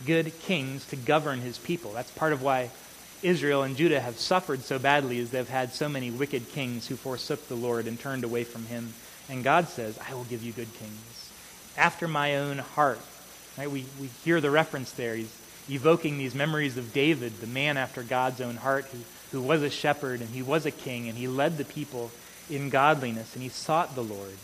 Good 0.05 0.37
kings 0.41 0.85
to 0.87 0.95
govern 0.95 1.39
his 1.39 1.57
people. 1.57 1.91
That's 1.93 2.11
part 2.11 2.33
of 2.33 2.41
why 2.41 2.69
Israel 3.25 3.63
and 3.63 3.75
Judah 3.75 3.99
have 3.99 4.17
suffered 4.17 4.61
so 4.61 4.79
badly 4.79 5.19
is 5.19 5.31
they've 5.31 5.47
had 5.47 5.73
so 5.73 5.89
many 5.89 6.11
wicked 6.11 6.49
kings 6.49 6.87
who 6.87 6.95
forsook 6.95 7.47
the 7.47 7.55
Lord 7.55 7.87
and 7.87 7.99
turned 7.99 8.23
away 8.23 8.43
from 8.43 8.65
him. 8.65 8.93
And 9.29 9.43
God 9.43 9.67
says, 9.67 9.99
I 10.09 10.13
will 10.13 10.23
give 10.25 10.43
you 10.43 10.51
good 10.51 10.73
kings. 10.75 11.31
After 11.77 12.07
my 12.07 12.37
own 12.37 12.59
heart. 12.59 12.99
Right? 13.57 13.71
We, 13.71 13.85
we 13.99 14.07
hear 14.23 14.41
the 14.41 14.51
reference 14.51 14.91
there. 14.91 15.15
He's 15.15 15.33
evoking 15.69 16.17
these 16.17 16.35
memories 16.35 16.77
of 16.77 16.93
David, 16.93 17.39
the 17.39 17.47
man 17.47 17.77
after 17.77 18.03
God's 18.03 18.41
own 18.41 18.57
heart 18.57 18.85
who 18.85 18.99
who 19.35 19.41
was 19.41 19.61
a 19.63 19.69
shepherd 19.69 20.21
and 20.21 20.29
he 20.29 20.41
was 20.41 20.65
a 20.65 20.71
king 20.71 21.09
and 21.09 21.17
he 21.17 21.27
led 21.27 21.57
the 21.57 21.65
people 21.65 22.09
in 22.49 22.69
godliness 22.69 23.33
and 23.33 23.43
he 23.43 23.49
sought 23.49 23.93
the 23.93 24.03
Lord. 24.03 24.37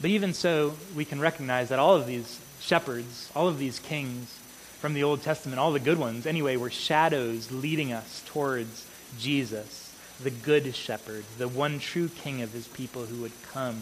But 0.00 0.08
even 0.08 0.32
so, 0.32 0.74
we 0.96 1.04
can 1.04 1.20
recognize 1.20 1.68
that 1.68 1.78
all 1.78 1.94
of 1.94 2.06
these 2.06 2.40
shepherds, 2.60 3.30
all 3.36 3.48
of 3.48 3.58
these 3.58 3.78
kings 3.78 4.38
from 4.82 4.94
the 4.94 5.04
Old 5.04 5.22
Testament, 5.22 5.60
all 5.60 5.70
the 5.70 5.78
good 5.78 5.96
ones, 5.96 6.26
anyway, 6.26 6.56
were 6.56 6.68
shadows 6.68 7.52
leading 7.52 7.92
us 7.92 8.24
towards 8.26 8.84
Jesus, 9.16 9.96
the 10.20 10.32
good 10.32 10.74
shepherd, 10.74 11.24
the 11.38 11.46
one 11.46 11.78
true 11.78 12.08
king 12.08 12.42
of 12.42 12.52
his 12.52 12.66
people 12.66 13.04
who 13.04 13.22
would 13.22 13.30
come. 13.52 13.80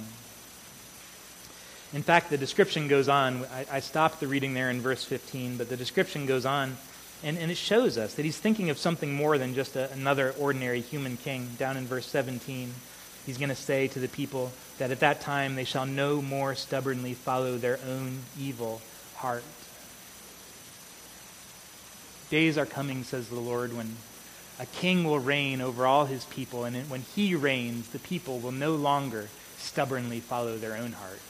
In 1.95 2.03
fact, 2.03 2.29
the 2.29 2.37
description 2.37 2.87
goes 2.87 3.09
on. 3.09 3.47
I, 3.47 3.65
I 3.73 3.81
stopped 3.81 4.21
the 4.21 4.27
reading 4.27 4.53
there 4.53 4.69
in 4.69 4.83
verse 4.83 5.03
15, 5.03 5.57
but 5.57 5.71
the 5.71 5.77
description 5.77 6.27
goes 6.27 6.45
on 6.45 6.77
And, 7.23 7.39
and 7.39 7.51
it 7.51 7.57
shows 7.57 7.97
us 7.97 8.13
that 8.15 8.27
he's 8.27 8.39
thinking 8.39 8.69
of 8.69 8.77
something 8.77 9.15
more 9.15 9.39
than 9.39 9.55
just 9.55 9.77
a, 9.77 9.91
another 9.93 10.35
ordinary 10.39 10.83
human 10.83 11.17
king. 11.17 11.49
Down 11.59 11.79
in 11.79 11.87
verse 11.87 12.07
17, 12.09 12.75
he's 13.25 13.39
going 13.39 13.49
to 13.49 13.55
say 13.55 13.89
to 13.89 13.99
the 13.99 14.09
people 14.09 14.53
that 14.77 14.91
at 14.91 15.01
that 15.01 15.23
time 15.23 15.55
they 15.55 15.65
shall 15.65 15.87
no 15.87 16.21
more 16.21 16.55
stubbornly 16.55 17.15
follow 17.15 17.57
their 17.57 17.79
own 17.89 18.19
evil 18.39 18.83
heart. 19.17 19.45
Days 22.31 22.57
are 22.57 22.67
coming, 22.67 23.03
says 23.03 23.29
the 23.29 23.41
Lord, 23.41 23.77
when 23.77 23.97
a 24.61 24.67
king 24.67 25.03
will 25.03 25.19
reign 25.19 25.61
over 25.61 25.85
all 25.85 26.07
his 26.07 26.25
people, 26.27 26.65
and 26.65 26.89
when 26.89 27.03
he 27.03 27.35
reigns, 27.35 27.89
the 27.89 27.99
people 27.99 28.39
will 28.39 28.53
no 28.53 28.77
longer 28.77 29.29
stubbornly 29.59 30.21
follow 30.21 30.57
their 30.57 30.77
own 30.77 30.93
heart. 30.93 31.21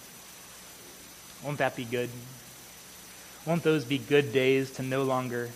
Won't 1.42 1.58
that 1.58 1.74
be 1.74 1.84
good? 1.84 2.10
Won't 3.46 3.62
those 3.62 3.86
be 3.86 3.96
good 3.96 4.32
days 4.32 4.72
to 4.72 4.82
no 4.82 5.02
longer 5.02 5.48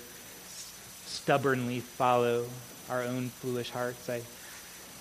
stubbornly 1.05 1.81
follow 1.81 2.47
our 2.89 3.03
own 3.03 3.29
foolish 3.29 3.71
hearts? 3.71 4.09
I 4.09 4.23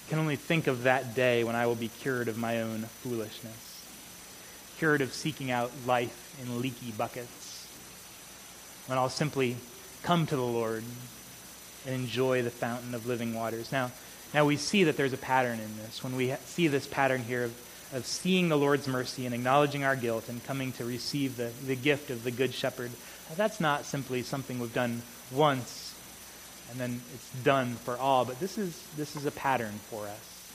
can 0.09 0.19
only 0.19 0.35
think 0.35 0.67
of 0.67 0.83
that 0.83 1.15
day 1.15 1.45
when 1.45 1.55
I 1.55 1.67
will 1.67 1.75
be 1.75 1.87
cured 1.87 2.27
of 2.27 2.37
my 2.37 2.61
own 2.61 2.81
foolishness, 3.01 3.85
cured 4.77 4.99
of 4.99 5.13
seeking 5.13 5.51
out 5.51 5.71
life 5.85 6.37
in 6.41 6.61
leaky 6.61 6.91
buckets, 6.91 7.69
when 8.87 8.97
I'll 8.97 9.07
simply 9.07 9.55
come 10.03 10.27
to 10.27 10.35
the 10.35 10.41
Lord 10.41 10.83
and 11.85 11.95
enjoy 11.95 12.41
the 12.41 12.51
fountain 12.51 12.93
of 12.93 13.07
living 13.07 13.33
waters. 13.33 13.71
Now, 13.71 13.91
now 14.33 14.45
we 14.45 14.57
see 14.57 14.83
that 14.85 14.97
there's 14.97 15.13
a 15.13 15.17
pattern 15.17 15.59
in 15.59 15.77
this. 15.77 16.03
When 16.03 16.15
we 16.15 16.33
see 16.45 16.67
this 16.67 16.87
pattern 16.87 17.23
here 17.23 17.45
of, 17.45 17.53
of 17.93 18.05
seeing 18.05 18.49
the 18.49 18.57
Lord's 18.57 18.87
mercy 18.87 19.25
and 19.25 19.33
acknowledging 19.33 19.83
our 19.83 19.95
guilt 19.95 20.29
and 20.29 20.43
coming 20.45 20.71
to 20.73 20.85
receive 20.85 21.37
the, 21.37 21.51
the 21.65 21.75
gift 21.75 22.09
of 22.09 22.23
the 22.23 22.31
Good 22.31 22.53
Shepherd, 22.53 22.91
that's 23.35 23.59
not 23.59 23.85
simply 23.85 24.21
something 24.21 24.59
we've 24.59 24.73
done 24.73 25.01
once 25.31 25.93
and 26.73 26.81
then 26.81 27.01
it's 27.13 27.29
done 27.43 27.75
for 27.75 27.97
all, 27.97 28.25
but 28.25 28.39
this 28.39 28.57
is, 28.57 28.81
this 28.97 29.15
is 29.15 29.27
a 29.27 29.31
pattern 29.31 29.73
for 29.89 30.07
us. 30.07 30.51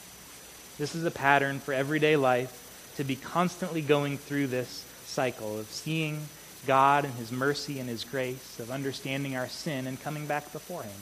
This 0.76 0.96
is 0.96 1.04
a 1.04 1.12
pattern 1.12 1.60
for 1.60 1.72
everyday 1.72 2.16
life 2.16 2.92
to 2.96 3.04
be 3.04 3.14
constantly 3.14 3.82
going 3.82 4.18
through 4.18 4.48
this 4.48 4.84
cycle 5.06 5.60
of 5.60 5.66
seeing 5.70 6.20
God 6.66 7.04
and 7.04 7.14
His 7.14 7.32
mercy 7.32 7.78
and 7.78 7.88
His 7.88 8.04
grace, 8.04 8.58
of 8.60 8.70
understanding 8.70 9.36
our 9.36 9.48
sin 9.48 9.86
and 9.86 10.00
coming 10.00 10.26
back 10.26 10.52
before 10.52 10.82
Him. 10.82 11.00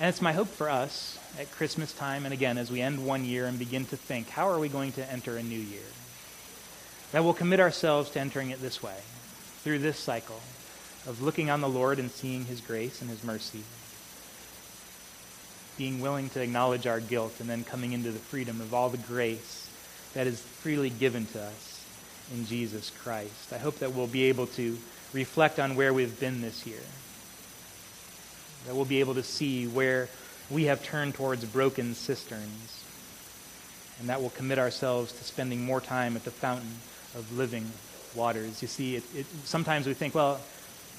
And 0.00 0.08
it's 0.08 0.22
my 0.22 0.32
hope 0.32 0.48
for 0.48 0.70
us 0.70 1.18
at 1.38 1.50
Christmas 1.50 1.92
time, 1.92 2.24
and 2.24 2.32
again, 2.32 2.56
as 2.56 2.70
we 2.70 2.80
end 2.80 3.04
one 3.04 3.24
year 3.24 3.46
and 3.46 3.58
begin 3.58 3.84
to 3.86 3.96
think, 3.96 4.28
how 4.28 4.48
are 4.48 4.58
we 4.58 4.68
going 4.68 4.92
to 4.92 5.12
enter 5.12 5.36
a 5.36 5.42
new 5.42 5.58
year? 5.58 5.80
That 7.12 7.24
we'll 7.24 7.34
commit 7.34 7.58
ourselves 7.58 8.10
to 8.10 8.20
entering 8.20 8.50
it 8.50 8.62
this 8.62 8.82
way, 8.82 8.96
through 9.62 9.80
this 9.80 9.98
cycle 9.98 10.40
of 11.06 11.22
looking 11.22 11.50
on 11.50 11.60
the 11.60 11.68
Lord 11.68 11.98
and 11.98 12.10
seeing 12.10 12.44
His 12.44 12.60
grace 12.60 13.00
and 13.00 13.10
His 13.10 13.24
mercy, 13.24 13.62
being 15.76 16.00
willing 16.00 16.28
to 16.30 16.42
acknowledge 16.42 16.86
our 16.86 17.00
guilt, 17.00 17.34
and 17.40 17.48
then 17.48 17.64
coming 17.64 17.92
into 17.92 18.12
the 18.12 18.18
freedom 18.18 18.60
of 18.60 18.72
all 18.72 18.90
the 18.90 18.98
grace 18.98 19.68
that 20.14 20.26
is 20.26 20.40
freely 20.40 20.90
given 20.90 21.26
to 21.26 21.42
us 21.42 21.77
in 22.34 22.46
Jesus 22.46 22.90
Christ. 22.90 23.52
I 23.52 23.58
hope 23.58 23.78
that 23.78 23.92
we'll 23.92 24.06
be 24.06 24.24
able 24.24 24.46
to 24.48 24.76
reflect 25.12 25.58
on 25.58 25.76
where 25.76 25.92
we've 25.94 26.18
been 26.20 26.40
this 26.40 26.66
year 26.66 26.80
that 28.66 28.74
we'll 28.74 28.84
be 28.84 29.00
able 29.00 29.14
to 29.14 29.22
see 29.22 29.66
where 29.66 30.08
we 30.50 30.64
have 30.64 30.84
turned 30.84 31.14
towards 31.14 31.44
broken 31.46 31.94
cisterns, 31.94 32.84
and 33.98 34.08
that 34.08 34.20
we'll 34.20 34.30
commit 34.30 34.58
ourselves 34.58 35.12
to 35.12 35.24
spending 35.24 35.64
more 35.64 35.80
time 35.80 36.16
at 36.16 36.24
the 36.24 36.30
fountain 36.30 36.70
of 37.14 37.36
living 37.36 37.66
waters. 38.14 38.60
You 38.62 38.68
see, 38.68 38.96
it, 38.96 39.04
it, 39.14 39.26
sometimes 39.44 39.86
we 39.86 39.94
think, 39.94 40.14
well, 40.14 40.40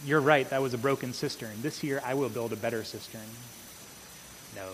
you're 0.03 0.21
right, 0.21 0.49
that 0.49 0.61
was 0.61 0.73
a 0.73 0.77
broken 0.77 1.13
cistern. 1.13 1.61
This 1.61 1.83
year, 1.83 2.01
I 2.05 2.13
will 2.13 2.29
build 2.29 2.53
a 2.53 2.55
better 2.55 2.83
cistern. 2.83 3.21
No. 4.55 4.67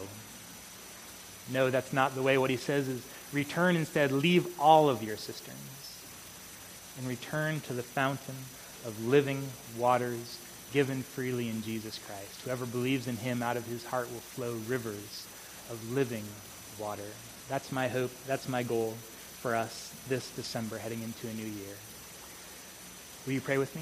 No, 1.51 1.69
that's 1.69 1.93
not 1.93 2.15
the 2.15 2.21
way. 2.21 2.37
What 2.37 2.49
he 2.49 2.57
says 2.57 2.87
is 2.87 3.05
return 3.33 3.75
instead, 3.75 4.11
leave 4.11 4.47
all 4.59 4.89
of 4.89 5.03
your 5.03 5.17
cisterns, 5.17 5.57
and 6.97 7.07
return 7.07 7.59
to 7.61 7.73
the 7.73 7.83
fountain 7.83 8.35
of 8.85 9.05
living 9.05 9.43
waters 9.77 10.39
given 10.73 11.01
freely 11.01 11.49
in 11.49 11.61
Jesus 11.61 11.99
Christ. 11.99 12.41
Whoever 12.43 12.65
believes 12.65 13.07
in 13.07 13.17
him 13.17 13.41
out 13.41 13.57
of 13.57 13.65
his 13.65 13.85
heart 13.85 14.11
will 14.11 14.19
flow 14.19 14.53
rivers 14.67 15.27
of 15.69 15.93
living 15.93 16.23
water. 16.79 17.03
That's 17.49 17.71
my 17.71 17.87
hope. 17.87 18.11
That's 18.27 18.49
my 18.49 18.63
goal 18.63 18.95
for 19.41 19.55
us 19.55 19.93
this 20.09 20.29
December 20.31 20.77
heading 20.77 21.01
into 21.01 21.27
a 21.27 21.33
new 21.33 21.45
year. 21.45 21.75
Will 23.25 23.33
you 23.33 23.41
pray 23.41 23.57
with 23.57 23.75
me? 23.75 23.81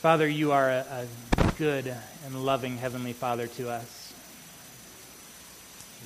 Father, 0.00 0.26
you 0.26 0.50
are 0.52 0.68
a, 0.68 1.06
a 1.36 1.52
good 1.58 1.94
and 2.26 2.44
loving 2.44 2.76
Heavenly 2.76 3.12
Father 3.12 3.46
to 3.46 3.70
us. 3.70 4.12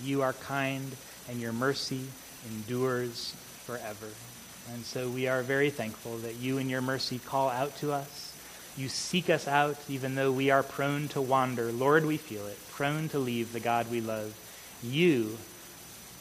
You 0.03 0.23
are 0.23 0.35
kind, 0.35 0.95
and 1.31 1.41
your 1.41 1.53
mercy 1.53 2.07
endures 2.51 3.35
forever. 3.65 4.09
And 4.73 4.85
so 4.85 5.09
we 5.09 5.29
are 5.29 5.43
very 5.43 5.71
thankful 5.71 6.19
that 6.19 6.37
you 6.37 6.59
in 6.59 6.69
your 6.69 6.83
mercy 6.83 7.19
call 7.19 7.49
out 7.49 7.77
to 7.79 7.93
us. 7.93 8.35
You 8.77 8.89
seek 8.89 9.31
us 9.31 9.49
out 9.49 9.79
even 9.89 10.15
though 10.15 10.33
we 10.33 10.51
are 10.51 10.63
prone 10.63 11.09
to 11.09 11.21
wander. 11.21 11.73
Lord, 11.73 12.05
we 12.05 12.17
feel 12.17 12.47
it, 12.47 12.59
prone 12.71 13.09
to 13.11 13.19
leave 13.19 13.53
the 13.53 13.61
God 13.61 13.91
we 13.91 14.01
love. 14.01 14.35
You 14.83 15.39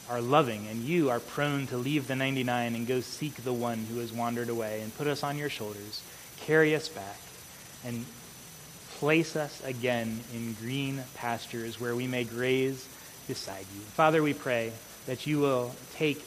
are 0.08 0.20
loving 0.20 0.66
and 0.68 0.82
you 0.82 1.10
are 1.10 1.20
prone 1.20 1.66
to 1.66 1.76
leave 1.76 2.06
the 2.06 2.16
99 2.16 2.74
and 2.74 2.86
go 2.86 3.00
seek 3.00 3.34
the 3.36 3.52
one 3.52 3.78
who 3.90 3.98
has 3.98 4.12
wandered 4.12 4.48
away 4.48 4.80
and 4.80 4.96
put 4.96 5.06
us 5.06 5.22
on 5.22 5.36
your 5.36 5.50
shoulders, 5.50 6.02
carry 6.40 6.74
us 6.74 6.88
back, 6.88 7.18
and 7.84 8.06
place 8.98 9.36
us 9.36 9.62
again 9.64 10.20
in 10.34 10.54
green 10.54 11.02
pastures 11.14 11.80
where 11.80 11.94
we 11.94 12.06
may 12.06 12.24
graze 12.24 12.88
beside 13.28 13.66
you. 13.74 13.80
Father, 13.80 14.22
we 14.22 14.32
pray 14.32 14.72
that 15.06 15.26
you 15.26 15.38
will 15.38 15.74
take 15.94 16.22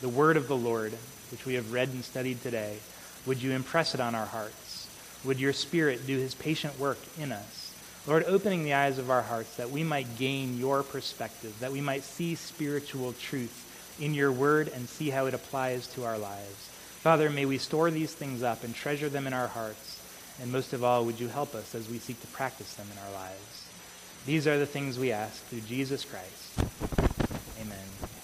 the 0.00 0.08
word 0.08 0.36
of 0.36 0.48
the 0.48 0.56
Lord, 0.56 0.92
which 1.30 1.44
we 1.46 1.54
have 1.54 1.72
read 1.72 1.88
and 1.88 2.04
studied 2.04 2.42
today, 2.42 2.78
would 3.26 3.42
you 3.42 3.52
impress 3.52 3.94
it 3.94 4.00
on 4.00 4.14
our 4.14 4.26
hearts? 4.26 4.88
Would 5.24 5.40
your 5.40 5.52
Spirit 5.52 6.06
do 6.06 6.16
his 6.16 6.34
patient 6.34 6.78
work 6.78 6.98
in 7.18 7.32
us? 7.32 7.74
Lord, 8.06 8.24
opening 8.24 8.64
the 8.64 8.74
eyes 8.74 8.98
of 8.98 9.10
our 9.10 9.22
hearts 9.22 9.56
that 9.56 9.70
we 9.70 9.82
might 9.82 10.18
gain 10.18 10.58
your 10.58 10.82
perspective, 10.82 11.54
that 11.60 11.72
we 11.72 11.80
might 11.80 12.04
see 12.04 12.34
spiritual 12.36 13.12
truth 13.14 13.96
in 14.00 14.14
your 14.14 14.32
word 14.32 14.68
and 14.74 14.88
see 14.88 15.10
how 15.10 15.26
it 15.26 15.34
applies 15.34 15.86
to 15.88 16.04
our 16.04 16.16
lives. 16.16 16.70
Father, 17.00 17.28
may 17.28 17.44
we 17.44 17.58
store 17.58 17.90
these 17.90 18.14
things 18.14 18.42
up 18.42 18.64
and 18.64 18.74
treasure 18.74 19.08
them 19.08 19.26
in 19.26 19.32
our 19.32 19.48
hearts. 19.48 19.96
And 20.40 20.52
most 20.52 20.72
of 20.72 20.84
all, 20.84 21.04
would 21.04 21.18
you 21.18 21.28
help 21.28 21.54
us 21.54 21.74
as 21.74 21.88
we 21.88 21.98
seek 21.98 22.20
to 22.20 22.26
practice 22.28 22.74
them 22.74 22.86
in 22.92 22.98
our 22.98 23.12
lives? 23.12 23.66
These 24.24 24.46
are 24.46 24.58
the 24.58 24.66
things 24.66 24.98
we 24.98 25.12
ask 25.12 25.44
through 25.46 25.62
Jesus 25.62 26.04
Christ. 26.04 27.07
Amen. 27.60 28.17